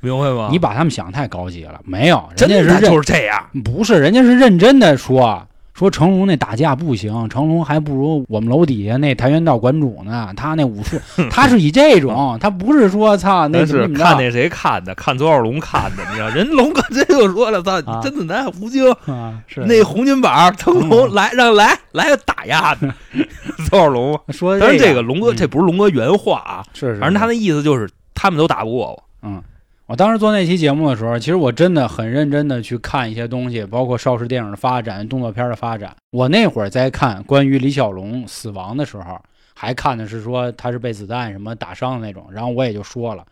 [0.00, 0.48] 明白吗？
[0.52, 5.44] 你把他们想太高级了，没有，人家是就是这样，不是，人家是认真的说，
[5.78, 10.32] 说成龙那打架不行，成龙还不如我们楼底下那跆拳道馆主呢。
[10.36, 10.96] 他那武术，
[11.30, 22.92] 他是以这种，他不是说操那那是看那谁看的，看左小龙看的，你知道，人龙哥这就说了，操，啊你甄子丹、吴京啊，是那洪金宝，成龙来让来来个打压的，
[23.70, 24.18] 左小龙。
[24.30, 29.04] 说但是，这个个龙哥嗯这不是龙哥原话啊，是是，反正他是的意思就是他们都打不过我。
[29.22, 29.40] 嗯，
[29.88, 35.96] 我当时做那期节目的时候，其实我真的很认真的去看一些东西，包括邵氏电影的发展、动作片的发展。
[36.10, 39.18] 我那会儿在看关于李小龙死亡的时候，
[39.54, 43.24] 还看的是说他是被子弹什么打伤的那种，然后我也就说了，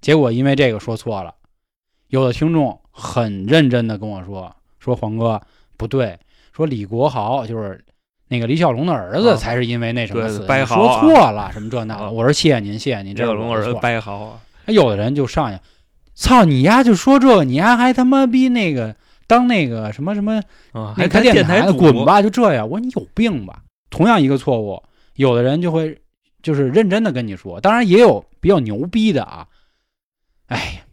[0.00, 1.34] 结果因为这个说错了，
[2.08, 5.38] 有的听众很认真的跟我说，说黄哥
[5.76, 6.18] 不对，
[6.56, 7.84] 说李国豪就是。
[8.32, 12.04] 那个李小龙的儿子啊才是因为那什么死说错了什么这那的。
[12.04, 15.58] 啊我说谢谢您，谢谢您，这这个龙儿是我的错掰好啊，有的人就上去，
[16.20, 18.94] 操你丫就说这个，你丫还他妈逼那个
[19.26, 20.42] 当那个什么什么
[20.72, 22.04] 啊，那开电台的滚！
[22.04, 22.68] 吧，就这样。
[22.68, 23.62] 我说你有病吧？
[23.88, 24.82] 同样一个错误，
[25.14, 25.98] 有的人就会
[26.42, 29.46] 就是认真的跟你说，当然也有比较牛逼的啊。
[30.48, 30.84] 哎，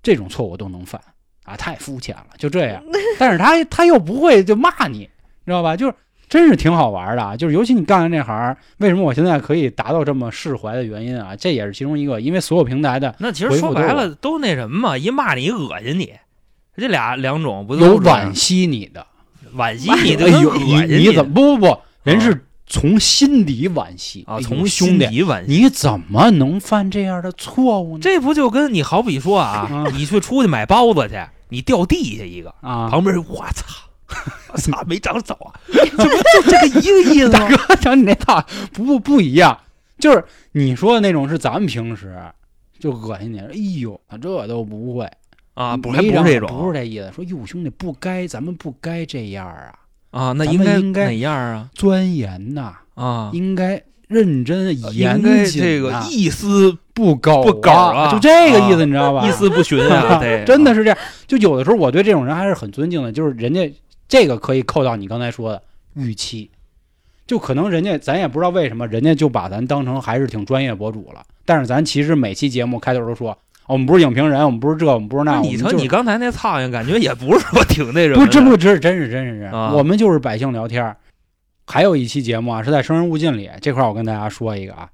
[0.00, 1.02] 这种错误都能犯
[1.42, 2.80] 啊，太肤浅了，就这样。
[3.18, 5.10] 但是他他又不会就骂你，
[5.44, 5.76] 知道吧？
[5.76, 5.94] 就是
[6.28, 7.36] 真是挺好玩的啊。
[7.36, 11.34] 就是尤其你干的这行，为什么我现在可以达到这么释怀的原因啊？
[11.36, 16.12] 这也是其中一个，因为所有平台的那其实说白了都那什么嘛，一骂你恶心你，
[16.76, 19.06] 这俩两种不都有惋惜你的。
[19.56, 21.80] 惋惜你的哎呦，恶你你怎么不不不？
[22.02, 24.38] 人是从心底惋惜啊？
[24.40, 25.50] 从兄弟，心底惋惜。
[25.50, 28.02] 你怎么能犯这样的错误呢？
[28.02, 31.18] 这不就跟你好比说啊啊，你去出去买包子去，
[31.48, 33.64] 你掉地下一个，啊，旁边人我操，
[34.52, 37.48] 我操没长早啊，这不就这个一个意思吗？
[37.66, 39.58] 哥讲你那套不不不一样，
[39.98, 42.16] 就是你说的那种是咱们平时
[42.78, 43.50] 就恶心你，哎
[43.80, 45.10] 呦，这都不会
[45.54, 47.10] 啊，不不是这种不是这意思。
[47.14, 49.74] 说哟兄弟不该，咱们不该这样啊，
[50.10, 50.32] 啊？
[50.32, 51.68] 那咱应该们应该哪样啊？
[51.74, 59.26] 钻研呐，啊，应该认真严谨这个呐一丝不苟不苟啊就这个意思，你知道吧？
[59.28, 60.98] 一丝不寻啊， 对，真的是这样。
[61.26, 63.70] 就有的时候我对这种人还是很尊敬的，就是人家
[64.08, 65.62] 这个可以扣到你刚才说的
[65.94, 66.50] 预期，
[67.26, 71.22] 就可能人家咱也不知道为什么，人家就把咱当成还是挺专业博主了。
[71.44, 73.38] 但是咱其实每期节目开头都说，哦
[73.74, 75.38] 我们不是影评人，我们不是这，我们不是那。
[75.40, 80.96] 你瞅你刚才那苍蝇，感觉也不是说挺那什么，不是真不真真是真是真我们就是百姓聊天儿。
[81.66, 84.88] 还有一期节目啊，是在《生人勿近》里，这块儿我跟大家说一个啊，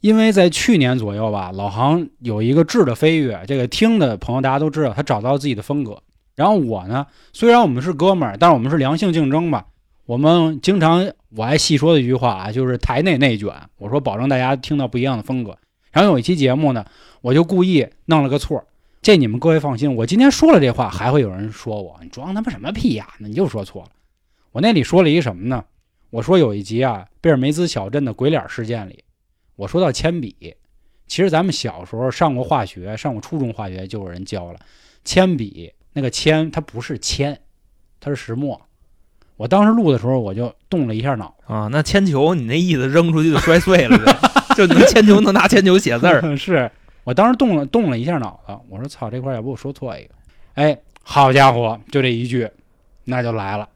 [0.00, 6.02] 因为在去年左右吧，老杭有一个质的飞跃，这个听的朋友大家都知道，他找到自己的风格。
[6.34, 9.66] 然后我呢，虽然我们是哥们儿，但是我们是良性竞争吧。
[10.06, 15.56] 我们经常我还细说的一句话啊，就是台内内卷，我说保证大家听到不一样的风格。
[15.90, 16.84] 然后有一期节目呢，
[17.20, 18.66] 我就故意弄了个错儿，
[19.00, 23.08] 这你们各位放心，我今天说了这话，还会有人说我你装他妈什么屁呀？
[23.18, 23.90] 那你就说错了。
[24.50, 25.64] 我那里说了一什么呢？
[26.10, 29.04] 我说有一集啊，贝尔梅兹小镇的鬼脸事件里，
[29.56, 30.56] 我说到铅笔，
[31.06, 34.58] 其实咱们小时候上过化学，上过初中化学就有人教了，
[35.04, 37.38] 铅笔那个铅它不是铅，
[38.00, 38.60] 它是石墨。
[39.36, 44.14] 我当时录的时候我就动了一下脑啊，那铅球你那意思扔出去就摔碎了呗，
[44.54, 46.70] 就能铅球能拿铅球写字儿， 是
[47.02, 50.10] 我当时动了动了一下脑子，我说操这块儿要不我说错一个，
[50.54, 52.48] 哎，好家伙，就这一句，
[53.04, 53.68] 那就来了，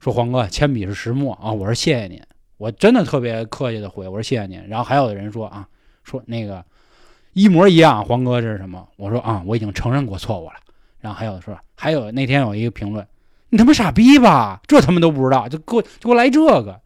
[0.00, 2.20] 说黄哥铅笔是石墨啊，我说谢谢您，
[2.58, 4.62] 我真的特别客气的回，我说谢谢您。
[4.68, 5.66] 然后还有的人说啊，
[6.04, 6.62] 说那个
[7.32, 8.86] 一模一样，黄哥这是什么？
[8.96, 10.54] 我说啊，我已经承认过错误了。
[11.06, 13.06] 然后还有的说，还有那天有一个评论，
[13.50, 14.60] 你他妈傻逼吧？
[14.66, 16.80] 这他妈都不知道，就给我就给我来这个。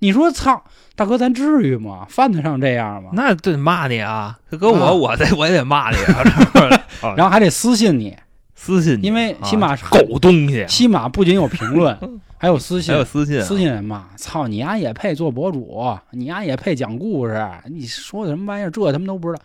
[0.00, 0.64] 你说操，
[0.96, 2.04] 大哥，咱至于吗？
[2.08, 3.10] 犯得上这样吗？
[3.12, 4.36] 那得骂你啊！
[4.50, 7.14] 这搁我啊我得我也得骂你啊！
[7.16, 8.16] 然后还得私信你，
[8.56, 11.96] 私信你，因为起码啊狗东西，起码不仅有评论，
[12.36, 18.70] 还有私信还有，私信啊，私信人骂，操你丫也配做博主，你丫也配讲故事，你说的什么玩意儿？
[18.72, 19.40] 这他妈都不知道。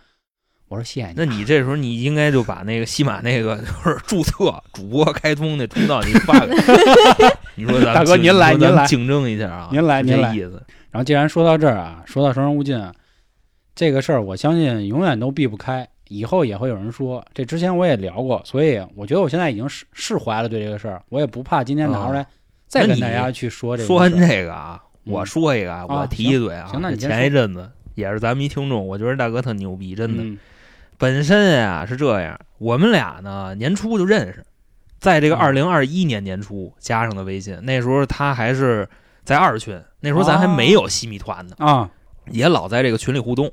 [0.70, 6.46] 我说谢谢你，那你这时候你应该就把那个西马那个就是注册主播开通那通道你发
[7.56, 10.62] 你说咱大哥您来您来竞争一下啊，您来您来意思
[10.92, 12.94] 然后既然说到这儿啊，说到生人勿近啊，
[13.76, 17.24] 这个事儿我相信永远都避不开，以后也会有人说。
[17.34, 22.26] 这之前我也聊过，所以我觉得我现在已经释释怀了对这个事儿，我也不怕今天拿出来
[22.68, 30.24] 再跟大家去说这个说完这个啊，嗯我说一个我提一嘴啊，前一阵子也是咱们一听众，我觉得大哥特牛逼，真的。
[30.24, 30.38] 嗯
[30.98, 34.44] 本身啊是这样，我们俩呢年初就认识，
[35.00, 38.88] 在这个嗯二零二一年年初加上的微信，那时候他还是
[39.24, 41.90] 在二群，那时候咱还没有西米团呢，啊，
[42.32, 43.52] 也老在这个群里互动。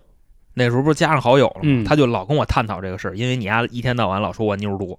[0.54, 1.60] 那时候不是加上好友了吗？
[1.64, 4.98] 嗯他就老跟我探讨这个事儿，因为你丫一天到晚老说我妞多，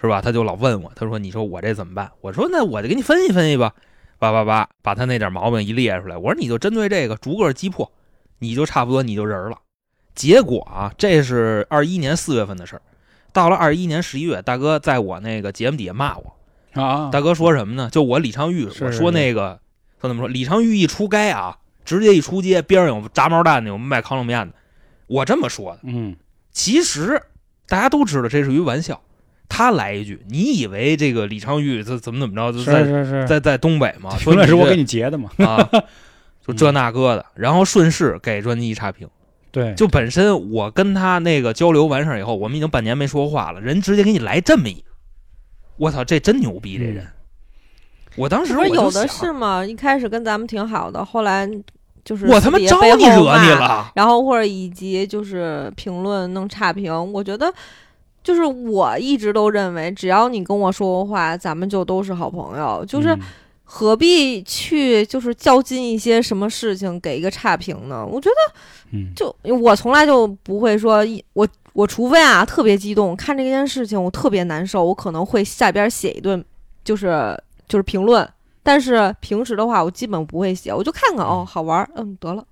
[0.00, 0.20] 是吧？
[0.20, 3.72] 他就老问我，他说：“你说我这怎么办？”我说：“那我就给你分析分析吧。”
[4.18, 6.16] 叭叭叭，把他那点毛病一列出来。
[6.16, 7.90] 我说：“你就针对这个逐个击破，
[8.40, 9.56] 你就差不多你就人儿了。”
[10.14, 12.82] 结果啊，这是二一年四月份的事儿。
[13.32, 16.36] 到了二一年十一月，大哥在我那个节目底下骂我，
[16.72, 17.88] 啊，大哥说什么呢？
[17.90, 19.58] 就我李昌钰，是我说那个
[20.00, 20.28] 他怎么说？
[20.28, 24.54] 李昌钰一出街啊，直接一出街，边上有炸毛蛋的，有卖烤冷面的，
[25.06, 25.80] 我这么说的。
[25.84, 26.14] 嗯
[26.50, 27.22] 其实
[27.66, 29.00] 大家都知道这是一玩笑。
[29.48, 32.58] 他来一句，你以为这个李昌钰他怎么怎么着？
[32.58, 34.10] 是在在在东北嘛？
[34.10, 35.68] 评说这论是我给你截的嘛，啊，
[36.46, 39.06] 就这那个的，然后顺势给专辑一差评。
[39.52, 44.82] 对，就本身我跟他那个交流完事儿以后，我们已经半年没说话了，人直接给你来这么一，
[45.76, 46.78] 我操，这真牛逼！
[46.78, 47.06] 这人，
[48.16, 49.64] 我当时不是我有的是吗？
[49.64, 51.46] 一开始跟咱们挺好的，后来
[52.02, 53.92] 就是我他妈招你惹你了？
[53.94, 57.52] 然后或者以及就是评论弄差评，我觉得
[58.22, 63.20] 就是我一直都认为，只要你跟我说过话，咱们就都是好朋友，就是嗯
[63.74, 68.04] 何必去就是较劲一些什么事情给一个差评呢？
[68.04, 68.54] 我觉得
[68.92, 71.48] 嗯就我从来就不会说一我。
[71.74, 76.44] 我除非啊特别激动，看这件事情我特别难受，我可能会下边写一顿，
[76.84, 77.34] 就是
[77.66, 78.28] 就是评论。
[78.62, 82.44] 但是平时的话，我基本不会写，我就看看哦，好玩儿，嗯，得了。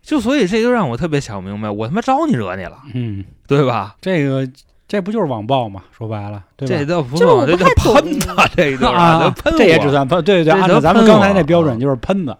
[0.00, 3.96] 就所以这就让我特别想不明白，我他妈招你惹你了，嗯，对吧？
[4.00, 4.48] 这个
[4.94, 5.82] 这不就是网暴嘛？
[5.90, 6.76] 说白了，对吧？
[6.78, 12.36] 这都不就是我这叫喷子，这个就是啊，这也只算喷，对对按照咱们刚才那标准啊就是喷子，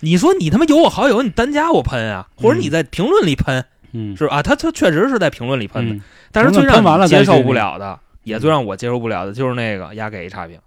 [0.00, 4.36] 你说你他妈有我好友，你单加我喷啊，或者你在评论里喷，嗯，是吧？
[4.36, 6.00] 啊他他确实是在评论里喷的，嗯
[6.32, 10.58] 但是最让评论喷完了你接受不了的，也最让我接受不了的就是那个压给一差评。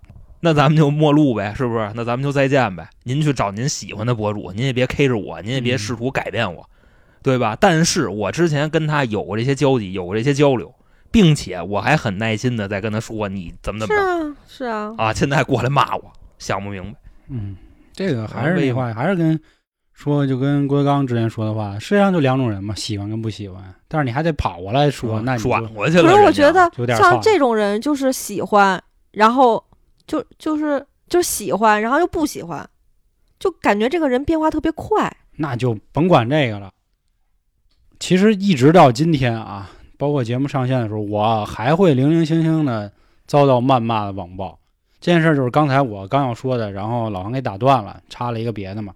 [0.42, 1.90] 那咱们就陌路呗，是不是？
[1.96, 2.88] 那咱们就再见呗。
[3.04, 6.70] 您去找您喜欢的博主，您也别 K 着我，您也别嗯试图改变我，
[7.24, 7.58] 对吧？
[7.60, 10.76] 但是我之前跟他有过这些交集，有过这些交流，
[11.14, 17.00] 并且我还很耐心的在跟他说你怎么怎是么着啊，是啊，啊，现在过来骂我，想不明白。
[17.30, 17.56] 嗯，
[17.94, 19.40] 这个还是那话，还是跟
[19.94, 23.64] 说就跟郭德纲之前说的话，世界上就两种人嘛，喜欢跟不喜欢。
[23.88, 26.04] 但是你还得跑过来说，那你转过去了。
[26.04, 29.64] 可是我觉得像这种人就是喜欢，然后
[30.08, 32.68] 就就是就喜欢，然后又不喜欢，
[33.40, 35.16] 就感觉这个人变化特别快。
[35.36, 36.72] 那就甭管这个了。
[38.00, 39.70] 其实一直到今天啊，
[40.04, 42.92] 包括节目上线的时候，我还会零零星星的
[43.26, 44.60] 遭到谩骂的网暴。
[45.00, 48.94] 这件事儿就是刚才我刚要说的，然后老王给打断了，插了一个别的嘛。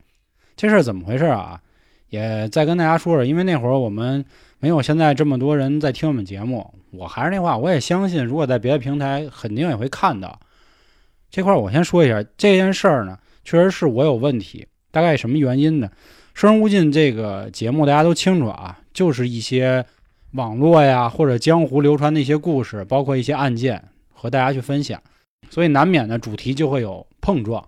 [0.57, 1.61] 这事儿怎么回事啊？
[2.09, 4.25] 也再跟大家说说，因为那会儿我们
[4.59, 6.73] 没有现在这么多人在听我们节目。
[6.91, 10.37] 我还是那话，我也相信，如果在别的平台，肯定也会看到。
[11.31, 14.67] 这块儿我先说一下，这件事儿呢，确实是我有问题。
[14.91, 15.87] 大概什么原因呢？
[16.33, 19.85] 《生人勿近》这个节目大家都清楚啊，就是一些
[20.37, 23.83] 网络呀或者江湖流传的一些故事，包括一些案件
[24.13, 25.01] 和大家去分享，
[25.49, 27.67] 所以难免呢主题就会有碰撞。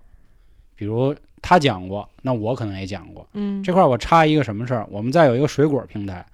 [0.75, 3.27] 比如他讲过，那我可能也讲过。
[3.33, 4.87] 嗯，这块儿我插一个什么事儿？
[4.91, 6.25] 我们再有一个水果平台，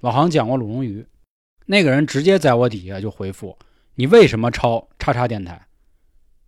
[0.00, 1.06] 老航讲过鲁龙鱼，
[1.64, 3.56] 那个人直接在我底下就回复
[3.94, 5.60] ：“你为什么抄叉叉电台？”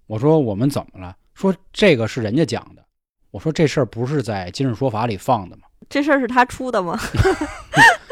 [0.09, 2.85] 我说：“我们怎么了？”说这个是人家讲的。
[3.31, 5.63] 我说这事儿不是在今日说法里放的吗？
[5.89, 6.99] 这事儿是他出的吗？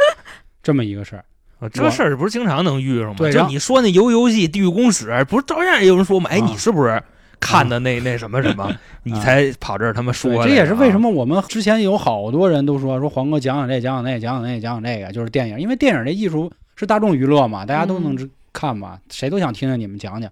[0.69, 1.25] 这么一个事儿，
[1.61, 3.31] 啊这事儿不是经常能遇上吗？
[3.31, 6.29] 就你说那游游戏《地狱公使》，不是照样也有人说吗？
[6.31, 7.03] 哎，啊你是不是
[7.41, 8.71] 看的那那什么什么，
[9.05, 18.15] 你才跑这儿他妈说这也是为什啊么我们之前有好多人都说说黄哥讲讲这讲讲那讲讲那讲讲那个，就是电影，因为电影这艺术是大众娱乐嘛，大家都能
[18.53, 20.31] 看嘛，谁都想听听你们讲讲。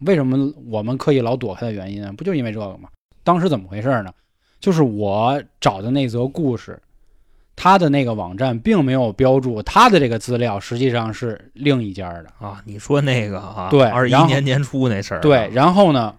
[0.00, 2.12] 为什么我们刻意老躲开的原因呢？
[2.12, 2.90] 不就因为这个吗？
[3.24, 4.12] 当时怎么回事呢？
[4.60, 6.78] 就是我找的那则故事，
[7.60, 12.26] 他的那个网站并没有标注他的这个资料，实际上是另一家的。
[12.38, 12.62] 啊？
[12.64, 16.14] 你说那个啊，对二一年年初那事儿啊，对，然后呢，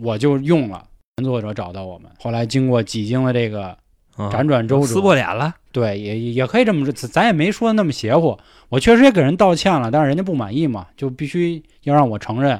[0.00, 0.82] 我就用了
[1.18, 3.76] 原作者找到我们，后来经过几经的这个
[4.16, 8.38] 啊辗转周折，撕破脸了，对，也也可以这么说，咱咱也没说那么邪乎。
[8.70, 12.58] 我确实也给人道歉了，但是人家不满意嘛，就必须要让我承认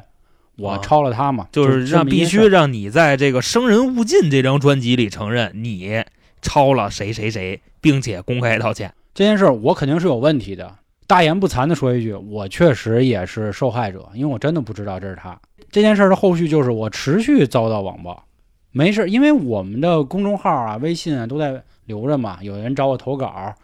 [0.56, 6.04] 我啊抄了他嘛，就是让必须让你在这个《生人勿近》这张专辑里承认你
[6.42, 8.92] 抄了谁谁谁，并且公开道歉。
[9.14, 10.76] 这件事儿，我肯定是有问题的。
[11.06, 15.40] 大言不惭的说一句，我确实也是受害者，因为我真的不知道这是他。
[15.70, 18.24] 这件事的后续就是我持续遭到网暴，
[18.72, 23.54] 没事，因为我们的公众号啊、微信啊都在留着嘛，有人找我投稿，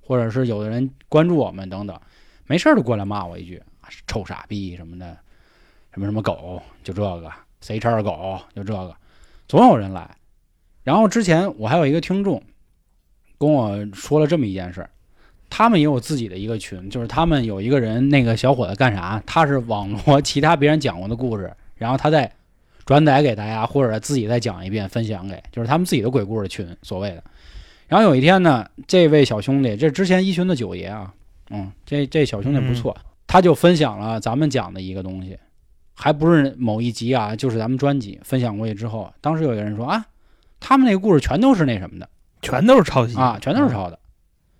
[0.00, 1.98] 或者是有的人关注我们等等，
[2.46, 3.62] 没事就过来骂我一句
[4.06, 5.16] 臭傻逼什么的，
[5.92, 8.96] 什么什么狗，就这个谁叉狗，就这个，
[9.46, 10.10] 总有人来。
[10.82, 12.42] 然后之前我还有一个听众
[13.38, 14.90] 跟我说了这么一件事儿，
[15.50, 19.22] 他们也有自己的一个群，就是他们有一个人，那个小伙子干啥？
[19.26, 22.30] 他是网罗其他别人讲过的故事，然后他再
[22.84, 27.22] 转载给大家，或者自己再讲一遍，分享给，就是他们自己的鬼故事群，所谓的。
[27.86, 31.12] 然后有一天呢，这位小兄弟，这之前一群的九爷啊，
[31.50, 35.38] 嗯，这这小兄弟不错，他就分享了咱们讲的一个东西，
[35.94, 40.04] 还不是某一集啊，就是咱们专辑分享过去之后，当时有一个人说啊，
[40.58, 42.08] 他们那个故事全都是那什么的
[42.44, 43.98] 全都是抄袭啊，全都是抄的。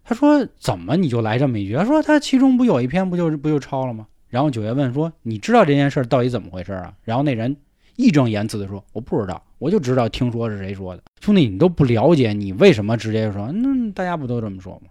[0.04, 1.74] 他说怎么你就来这么一句？
[1.76, 4.06] 他说他其中不有一篇不就是不就抄了吗？
[4.28, 6.92] 然后九爷问说你知道这件事儿到底怎么回事啊？
[7.04, 7.56] 然后那人
[7.96, 11.02] 义正言辞的说我不知道，我就知道听说是谁说的。
[11.20, 13.50] 兄弟，你都不了解，你为什么直接说？
[13.52, 14.90] 那大家不都这么说吗？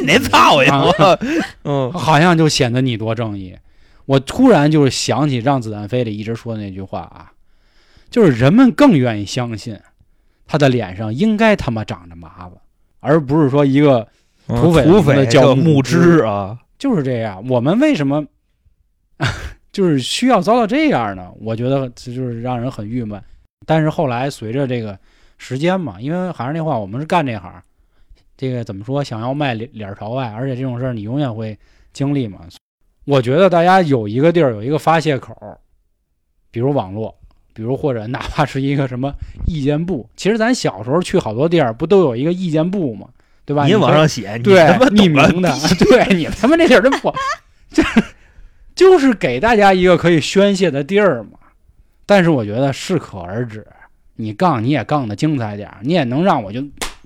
[0.00, 0.84] 你那造呀！
[1.64, 3.56] 嗯，好像就显得你多正义。
[4.06, 7.32] 我突然就是想起《让子弹飞》里一直说的那句话啊，
[8.08, 9.78] 就是人们更愿意相信
[10.50, 12.56] 他的脸上应该他妈长着麻子，
[12.98, 14.04] 而不是说一个
[14.48, 17.40] 土匪土匪叫木枝啊，就是这样。
[17.48, 18.26] 我们为什么
[19.70, 21.30] 就是需要遭到这样呢？
[21.40, 23.22] 我觉得这就是让人很郁闷。
[23.64, 24.98] 但是后来随着这个
[25.38, 27.62] 时间嘛，因为还是那话，我们是干这行，
[28.36, 29.04] 这个怎么说？
[29.04, 31.56] 想要卖脸脸朝外，而且这种事儿你永远会
[31.92, 32.40] 经历嘛。
[33.04, 35.32] 我觉得大家有一个地儿有一个发泄口，
[36.50, 37.16] 比如网络，
[37.60, 39.12] 比如或者哪怕是一个什么
[39.46, 40.08] 意见部。
[40.16, 43.06] 其实咱小时候去好多地儿，不都有一个意见部吗？
[43.44, 43.66] 对吧？
[43.66, 47.14] 你你往上写，你对匿名的， 对你他妈这地儿真破，
[47.70, 47.82] 这
[48.74, 51.32] 就是给大家一个可以宣泄的地儿嘛。
[52.06, 53.66] 但是我觉得适可而止，
[54.16, 56.64] 你杠你也杠的精彩点儿，你也能让我就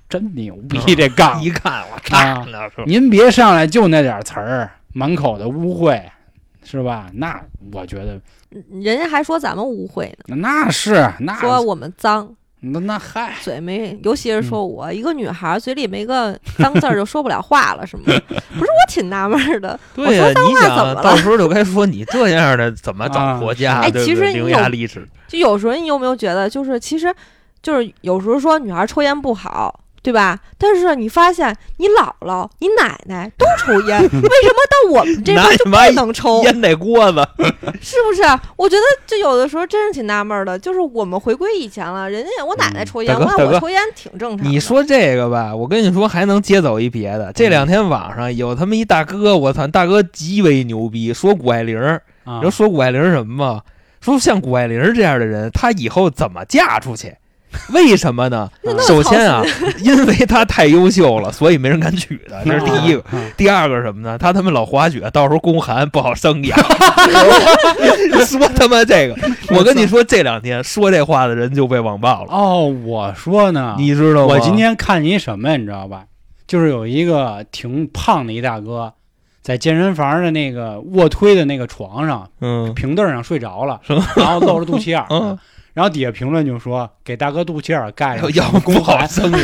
[0.09, 1.39] 真牛逼这杠。
[1.43, 2.85] 一看我看了是吧？
[2.87, 6.01] 您别上来就那点词儿，满口的污秽，
[6.65, 7.09] 是吧？
[7.15, 7.41] 那
[7.73, 8.21] 我觉得
[8.71, 18.03] 人家还说咱们污秽呢，那是那说我们脏，那那嗨，嘴没，尤其是嗯说我、一个女孩儿嘴里没个脏字儿就说不了话了，是吗？
[18.07, 23.81] 不是我挺纳闷儿的，对呀、我说脏你想话怎么了到时候就该说你这样的怎么啊找婆家？
[23.81, 25.07] 哎其实你有牙俐齿。
[25.29, 27.15] 就有时候你有没有觉得，就是其实
[27.63, 30.39] 就是有时候说女孩抽烟不好，对吧？
[30.59, 36.43] 但是你发现你姥姥、你奶奶都抽烟， 为什么到我们这边就不能抽？
[36.45, 37.27] 烟得锅子，
[37.81, 38.23] 是不是？
[38.57, 44.51] 我觉得这有的时候真是挺纳闷的，就是我们回归以前了，人家我奶奶抽烟，我看大哥大哥我抽烟挺正常的。
[44.51, 47.33] 你说这个吧，我跟你说还能接走一别的。
[47.33, 51.75] 这两天网上有他妈一大哥，我操，大哥极为牛逼，说谷爱凌
[52.27, 53.63] 你知道说谷爱凌什么吗？
[54.03, 57.17] 说像谷爱凌这样的人，她以后怎么嫁出去？
[57.73, 58.49] 为什么呢？
[58.87, 59.43] 首先啊，
[59.83, 63.01] 因为他太优秀了，所以没人敢娶他，这是第一个。
[63.01, 64.17] 啊第二个什么呢？
[64.19, 66.59] 他他妈老滑雪，到时候宫寒不好生养。
[68.27, 69.17] 说他妈这个，
[69.57, 74.35] 我跟你说，这两天说这话的人就被网暴了，哦，我说呢，你知道吗？
[74.35, 76.05] 我今天看见一什么呀，你知道吧？
[76.47, 78.93] 就是有一个挺胖的一大哥，
[79.43, 83.81] 在健身房的那个卧推的那个床上嗯平凳上睡着了，
[84.17, 85.39] 然后露着肚脐眼儿嗯呢。
[85.75, 89.41] 然后底下评论就说：“给大哥肚脐眼儿盖上， 要不好寒，生养。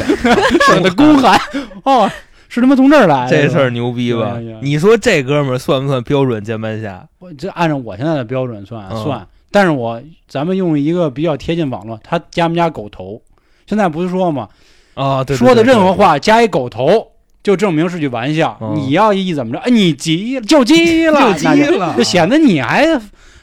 [0.66, 1.38] 省得宫寒。”
[1.84, 2.08] 哦，
[2.48, 3.30] 是他妈从这儿来的。
[3.30, 4.38] 这事儿牛逼吧？
[4.62, 7.06] 你说这哥们儿算不算标准键盘侠？
[7.18, 13.20] 我这按照我现在的标准算、嗯算，但是我咱们用一个比较贴近网络，他加没加狗头？
[13.66, 14.48] 现在不是说吗？
[14.94, 17.08] 啊，对，对说的任何，话加一狗头，
[17.42, 18.56] 就证明是句玩笑。
[18.60, 22.86] 嗯你要一怎么着，哎，你急了就急了， 就急了就显得你还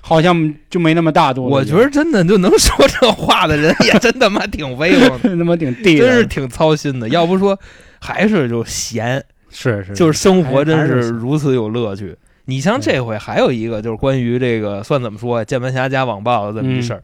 [0.08, 1.50] 好像就没那么大度了。
[1.50, 7.10] 我觉得真的就能说这话的人也真他妈挺威风的， 他妈挺地，真是挺操心的。
[7.10, 7.60] 要不说
[8.00, 12.16] 还是就闲，是是，就是生活真是如此有乐趣。
[12.46, 17.04] 你像这回还有一个就是关于这个算怎么说呀，键盘侠加网暴的这么一事儿。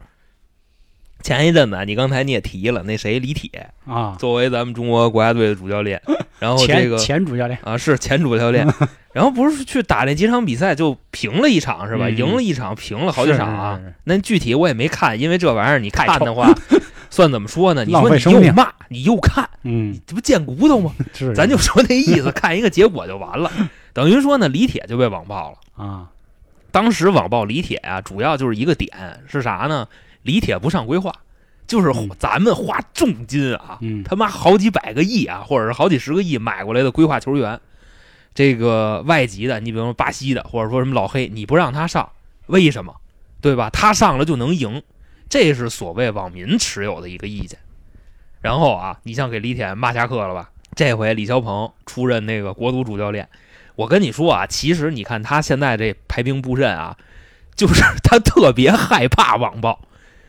[1.24, 6.00] 前一阵子啊你刚才你也提了，那谁李铁啊，作为咱们中国国家队的主教练，
[6.38, 8.68] 然后这个前主教练啊，是前主教练，
[9.14, 12.08] 然后不是去打那几场比赛就平了一场是吧？
[12.08, 13.76] 嗯赢了一场，平了好几场啊。
[13.76, 16.52] 是是是那具体我也没看，因为这玩意儿你看的话，
[17.08, 17.86] 算怎么说呢？
[17.86, 20.92] 你说你又骂，你又看，嗯，这不贱骨头吗？
[21.14, 23.50] 是咱就说那意思，看一个结果就完了。
[23.94, 25.56] 等于说呢，李铁就被网暴了。
[25.82, 26.08] 啊，
[26.70, 28.90] 当时网暴李铁啊，主要就是一个点
[29.26, 29.88] 是啥呢？
[30.24, 31.14] 李铁不上规划，
[31.68, 37.60] 就是嗯咱们花重金啊，嗯他妈好几百个亿啊，或者是好几十个亿买过来的规划球员，
[38.34, 42.10] 这个外籍的，你比如说巴西的，或者说什么老黑，你不让他上，
[42.46, 42.96] 为什么？
[43.40, 43.70] 对吧？
[43.70, 44.82] 他上了就能赢，
[45.28, 47.58] 这是所谓网民持有的一个意见。
[48.40, 50.50] 然后啊，你像给李铁骂下课了吧？
[50.74, 53.28] 这回李霄鹏出任那个国足主教练，
[53.76, 56.96] 我跟你说啊，其实你看他现在这排兵布阵啊，
[57.54, 59.78] 就是他特别害怕网暴。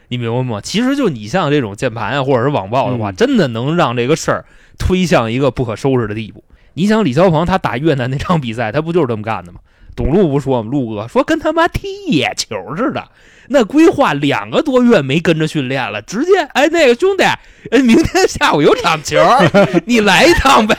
[0.08, 0.62] 你明白吗？
[0.62, 4.46] 其实就你像这种键盘啊，或者是网暴的话，嗯真的能让这个事儿
[4.78, 6.44] 推向一个不可收拾的地步。
[6.74, 9.60] 你想李霄鹏他打越南那场比赛，他不就是这么干的吗？
[9.96, 10.70] 董路不说吗？
[10.70, 13.08] 路哥说跟他妈踢野球似的。
[13.50, 17.24] 那规划两个多月没跟着训练了，直接哎那个兄弟，
[17.72, 19.18] 哎明天下午有场球，
[19.86, 20.76] 你来一趟呗。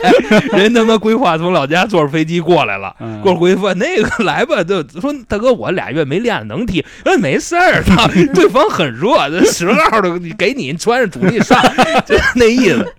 [0.53, 2.95] 人他妈规划从老家坐着飞机过来了。
[3.01, 6.85] 嗯过回复那个来吧，就说大哥，我俩月没练了，能踢？
[7.05, 11.61] 哎，没事儿，操， 对方很弱，这十号的给你穿着主力上，
[12.07, 12.95] 就那意思。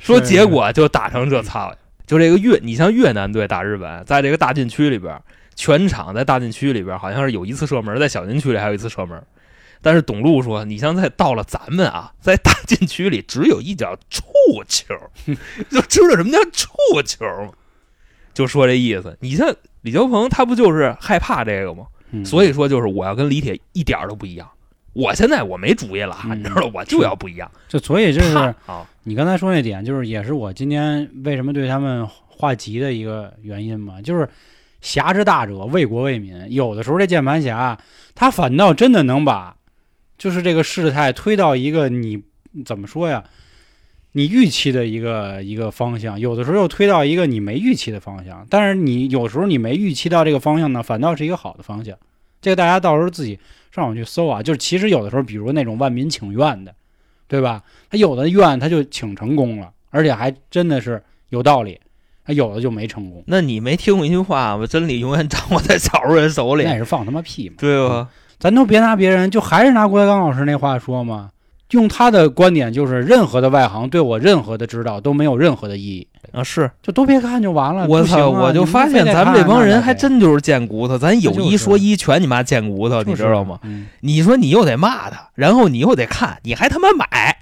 [0.00, 1.72] 说结果就打成这操，
[2.06, 5.18] 就这个越，你像越南队打日本，在这个大禁区里边，
[5.56, 9.20] 全场在大禁区里边好像是有一次射门，在小禁区里还有一次射门。
[9.82, 14.22] 但是董路说，你像在到了咱们啊，在大禁区里只有一脚触
[14.68, 14.94] 球，
[15.68, 17.50] 就知道什么叫触球吗？
[18.32, 19.16] 就说这意思。
[19.20, 21.86] 你像李霄鹏，他不就是害怕这个吗？
[22.10, 24.48] 嗯所以说，就是我要跟李铁一点儿都不一样。
[24.92, 27.50] 我现在我没主意了你知道，我就要不一样。
[27.68, 28.34] 就所以就是
[28.64, 34.26] 啊，你刚才说那点，就是也是我今天为什么对他们画急的一个原因嘛，就是
[34.80, 36.34] 侠之大者，为国为民。
[36.50, 37.78] 有的时候这键盘侠
[38.14, 39.56] 他反倒真的能把，
[40.16, 42.22] 就是这个事态推到一个你
[42.64, 43.24] 怎么说呀？
[44.12, 48.46] 你预期的一个一个方向，有的时候又推到一个你没预期的方向。
[48.48, 51.94] 但是你有时候你没预期到这个方向呢，反倒是一个好的方向。
[52.40, 53.38] 这个大家到时候自己
[53.70, 54.42] 上网去搜啊。
[54.42, 56.74] 就是其实有的时候，比如那种万民请愿的，
[57.28, 57.62] 对吧？
[57.90, 61.74] 他有的愿他就请成功了，而且还真的是有道理；
[62.32, 64.66] 有的就没成功，那你没听过一句话吗？
[64.66, 67.56] 真理永远掌握在少数人手里那，也是放他妈屁嘛。
[67.58, 68.08] 对吧？
[68.38, 71.30] 咱都别拿别人，就还是拿郭德纲老师那话说嘛。
[71.72, 77.88] 用他的观点，就是任何的外行对我任何的指导都没有任何的意义，啊，是就都别看就完了。
[77.88, 78.30] 我操！
[78.30, 79.92] 啊我就发现咱们这帮人还。
[79.92, 83.58] 真就是贱骨头，咱有一说一，全你妈贱骨头，你你知道吗？？
[83.64, 87.36] 嗯，你说你又得骂他，然后你又得看，你还他妈买，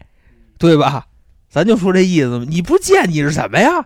[0.58, 1.04] 对吧？
[1.50, 3.84] 咱就说这意思嘛，你不贱你是什么呀？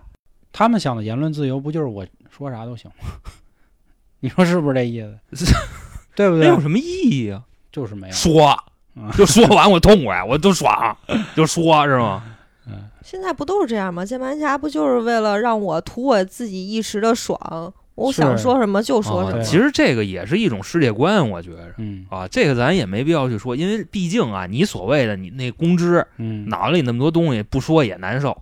[0.51, 3.11] 他们想的言论自由不就是我说啥都行吗？
[4.21, 5.01] 你说是不是这意
[5.33, 5.45] 思？
[6.15, 6.41] 对不对？
[6.41, 7.41] 没有什么意义啊！
[7.71, 8.13] 就是没有。
[8.13, 8.57] 说
[8.95, 10.97] 嗯， 就说完我痛快，我都爽，
[11.35, 12.23] 就说是吗？
[12.67, 14.03] 嗯，现在不都是这样吗？
[14.05, 19.43] 键盘侠不就是为了让我图我自己一时的爽，我想说什么就说啊什么。
[19.43, 28.35] 其实这个也是一种世界观，我觉着嗯啊，这个咱也没必要去说，因为毕竟啊，你所谓的你那公知嗯，脑子里那么多东西，不说也难受，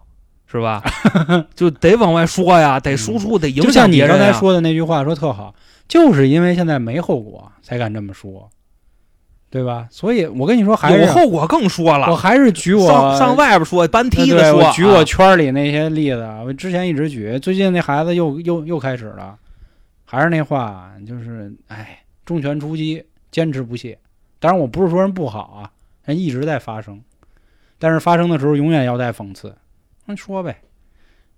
[0.49, 0.81] 是吧？
[1.53, 3.99] 就得往外说呀，得输出，得影响就像你。
[3.99, 5.53] 刚才说的那句话说特好，
[5.87, 8.49] 就是因为现在没后果才敢这么说，
[9.49, 9.87] 对吧？
[9.91, 19.37] 所以我跟你说，还是有后果更说了我，还是举我上上外边说，搬梯子说，我举我啊圈里那些例子，我之前一直举，最近那孩子又又又开始了，
[20.05, 23.99] 还是那话，就是哎，重拳出击，坚持不懈。
[24.39, 25.71] 当然，我不是说人不好啊，
[26.05, 27.01] 人一直在发生，
[27.79, 29.53] 但是发生的时候永远要带讽刺。
[30.07, 30.59] 那你说呗。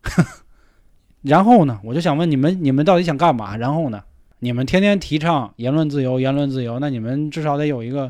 [1.22, 3.58] 然后呢，我就想问你们，你们到底想干嘛？
[3.58, 4.02] 然后呢，
[4.40, 8.10] 你们天天提倡言论自由，言论自由，那你们至少得有一个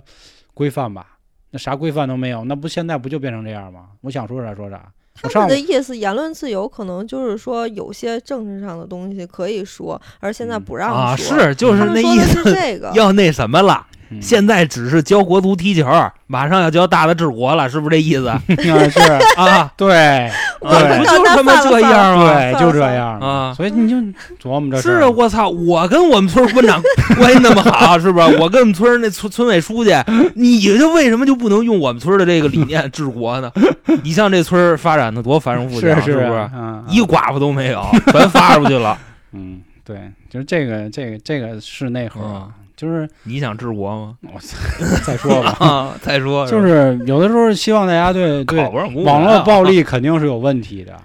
[0.54, 1.18] 规范吧？
[1.50, 3.88] 那啥规范都没有，那不现在不就变成这样吗？
[4.02, 4.92] 我想说啥说啥。
[5.24, 11.40] 我他们的意思，言论自由可能就是说有些政治上的东西可以说，而现在不让啊，说。
[11.40, 12.92] 是就是那意思，这个。
[12.94, 13.88] 要那什么了。
[14.12, 15.86] 嗯现在只是教国足踢球，
[16.28, 19.02] 马上要教大的治国了，是不是这意思 啊是，
[19.38, 19.72] 啊？
[19.78, 20.68] 对不
[21.06, 22.34] 就是他妈这样吗？
[22.34, 23.96] 对，就这样啊所以你就
[24.42, 25.48] 琢磨这事是啊我操！
[25.50, 26.82] 我跟我们村村长
[27.18, 28.26] 关系那么好，是不是？
[28.38, 29.92] 我跟我们村那村村委书记，
[30.36, 33.52] 你就为什么就不能用我们村的这个理念治国呢？
[34.04, 36.50] 你像这村发展的多繁荣富强，是不是？
[36.56, 38.98] 嗯，一个寡妇都没有，全发出去了。
[39.34, 42.48] 嗯，对，就是这个这个这个是内核啊，
[42.80, 44.16] 就是你想治国吗？
[44.34, 44.56] 我操，
[45.04, 50.98] 再说吧，啊，再说就是有的时候希望大家对对网络啊暴力肯定是有问题的，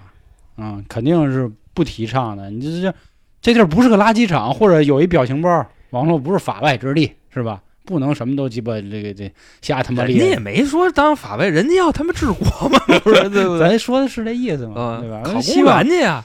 [0.57, 2.49] 嗯，肯定是不提倡的。
[2.49, 2.97] 你这这
[3.43, 7.61] 这地儿不是个垃圾场，或者有一表情包，网络不是法外之地，是吧？
[7.85, 9.29] 不能什么都鸡巴这个这
[9.61, 10.39] 瞎他妈人家也。
[10.39, 13.69] 没说当法外，人家要他妈治国嘛， 不是对不对？
[13.69, 15.23] 咱说的是这意思嘛，啊，对吧？
[15.25, 16.25] 考公务员去呀，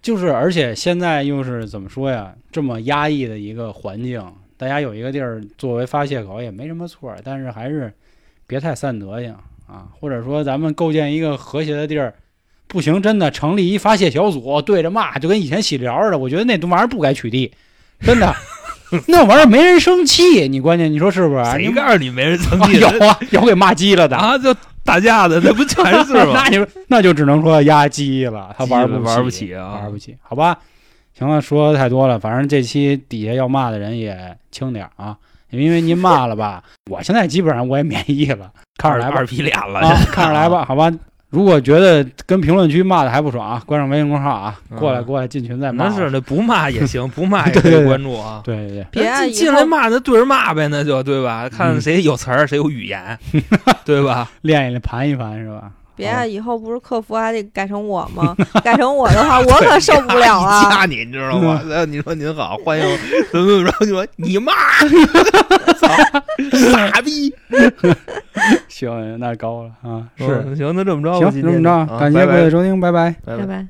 [0.00, 2.32] 就是，而且现在又是怎么说呀？
[2.52, 4.24] 这么压抑的一个环境，
[4.58, 7.92] 大家有一个地儿作为发泄口也没什么错，但是还是
[8.46, 9.34] 别太散德性
[9.66, 12.14] 啊，或者说咱们构建一个和谐的地儿，
[12.66, 17.50] 不行，真的成立一发泄小组，对着骂，就跟以前洗聊似的，我觉得那玩意儿不该取缔，
[18.00, 18.34] 真的，
[19.08, 21.44] 那玩意儿没人生气，你关键你说是不是？
[21.50, 22.78] 谁你告诉你没人生啊气？
[22.78, 24.16] 有啊，有给骂鸡了的。
[24.16, 24.54] 啊，就
[24.84, 26.48] 打架的，那不全是 那吗？
[26.48, 30.58] 你说那就只能说压鸡了，他玩不玩不起啊玩不起，好吧？
[31.18, 35.16] 行了，说的太多了，反正这期底下要骂的人也轻点儿啊，
[35.50, 40.92] 因为您骂了吧， 我现在基本上我也免疫了，看着来吧二，皮脸了，啊，看着来吧，好吧？
[41.28, 45.90] 如果觉得跟评论区骂的还不爽啊，关上微信公号啊，嗯过来过来进群再骂我。
[45.90, 48.40] 那是那不骂也行， 不骂也可以对对对关注啊。
[48.44, 51.48] 对对对，别啊进进来骂那对着骂呗，那就对吧？
[51.48, 53.18] 看嗯谁有词儿，谁有语言，
[53.84, 54.30] 对吧？
[54.42, 55.70] 练一练盘一盘是吧？
[55.96, 58.36] 别啊，以后不是客服还得改成我吗？
[58.62, 60.70] 改成我的话，我可受不了啊！
[60.70, 61.60] 加你，你知道吗？
[61.68, 62.84] 然后你说您好，欢迎
[63.32, 63.76] 怎么怎么着？
[63.80, 64.52] 你说你妈，
[65.80, 65.88] 操，
[66.70, 67.34] 傻逼！
[68.68, 70.44] 行，那高了啊，是。
[70.46, 73.14] 嗯行，那这么着吧，行，这么着，感谢各位收听，拜拜。
[73.24, 73.64] 拜拜拜。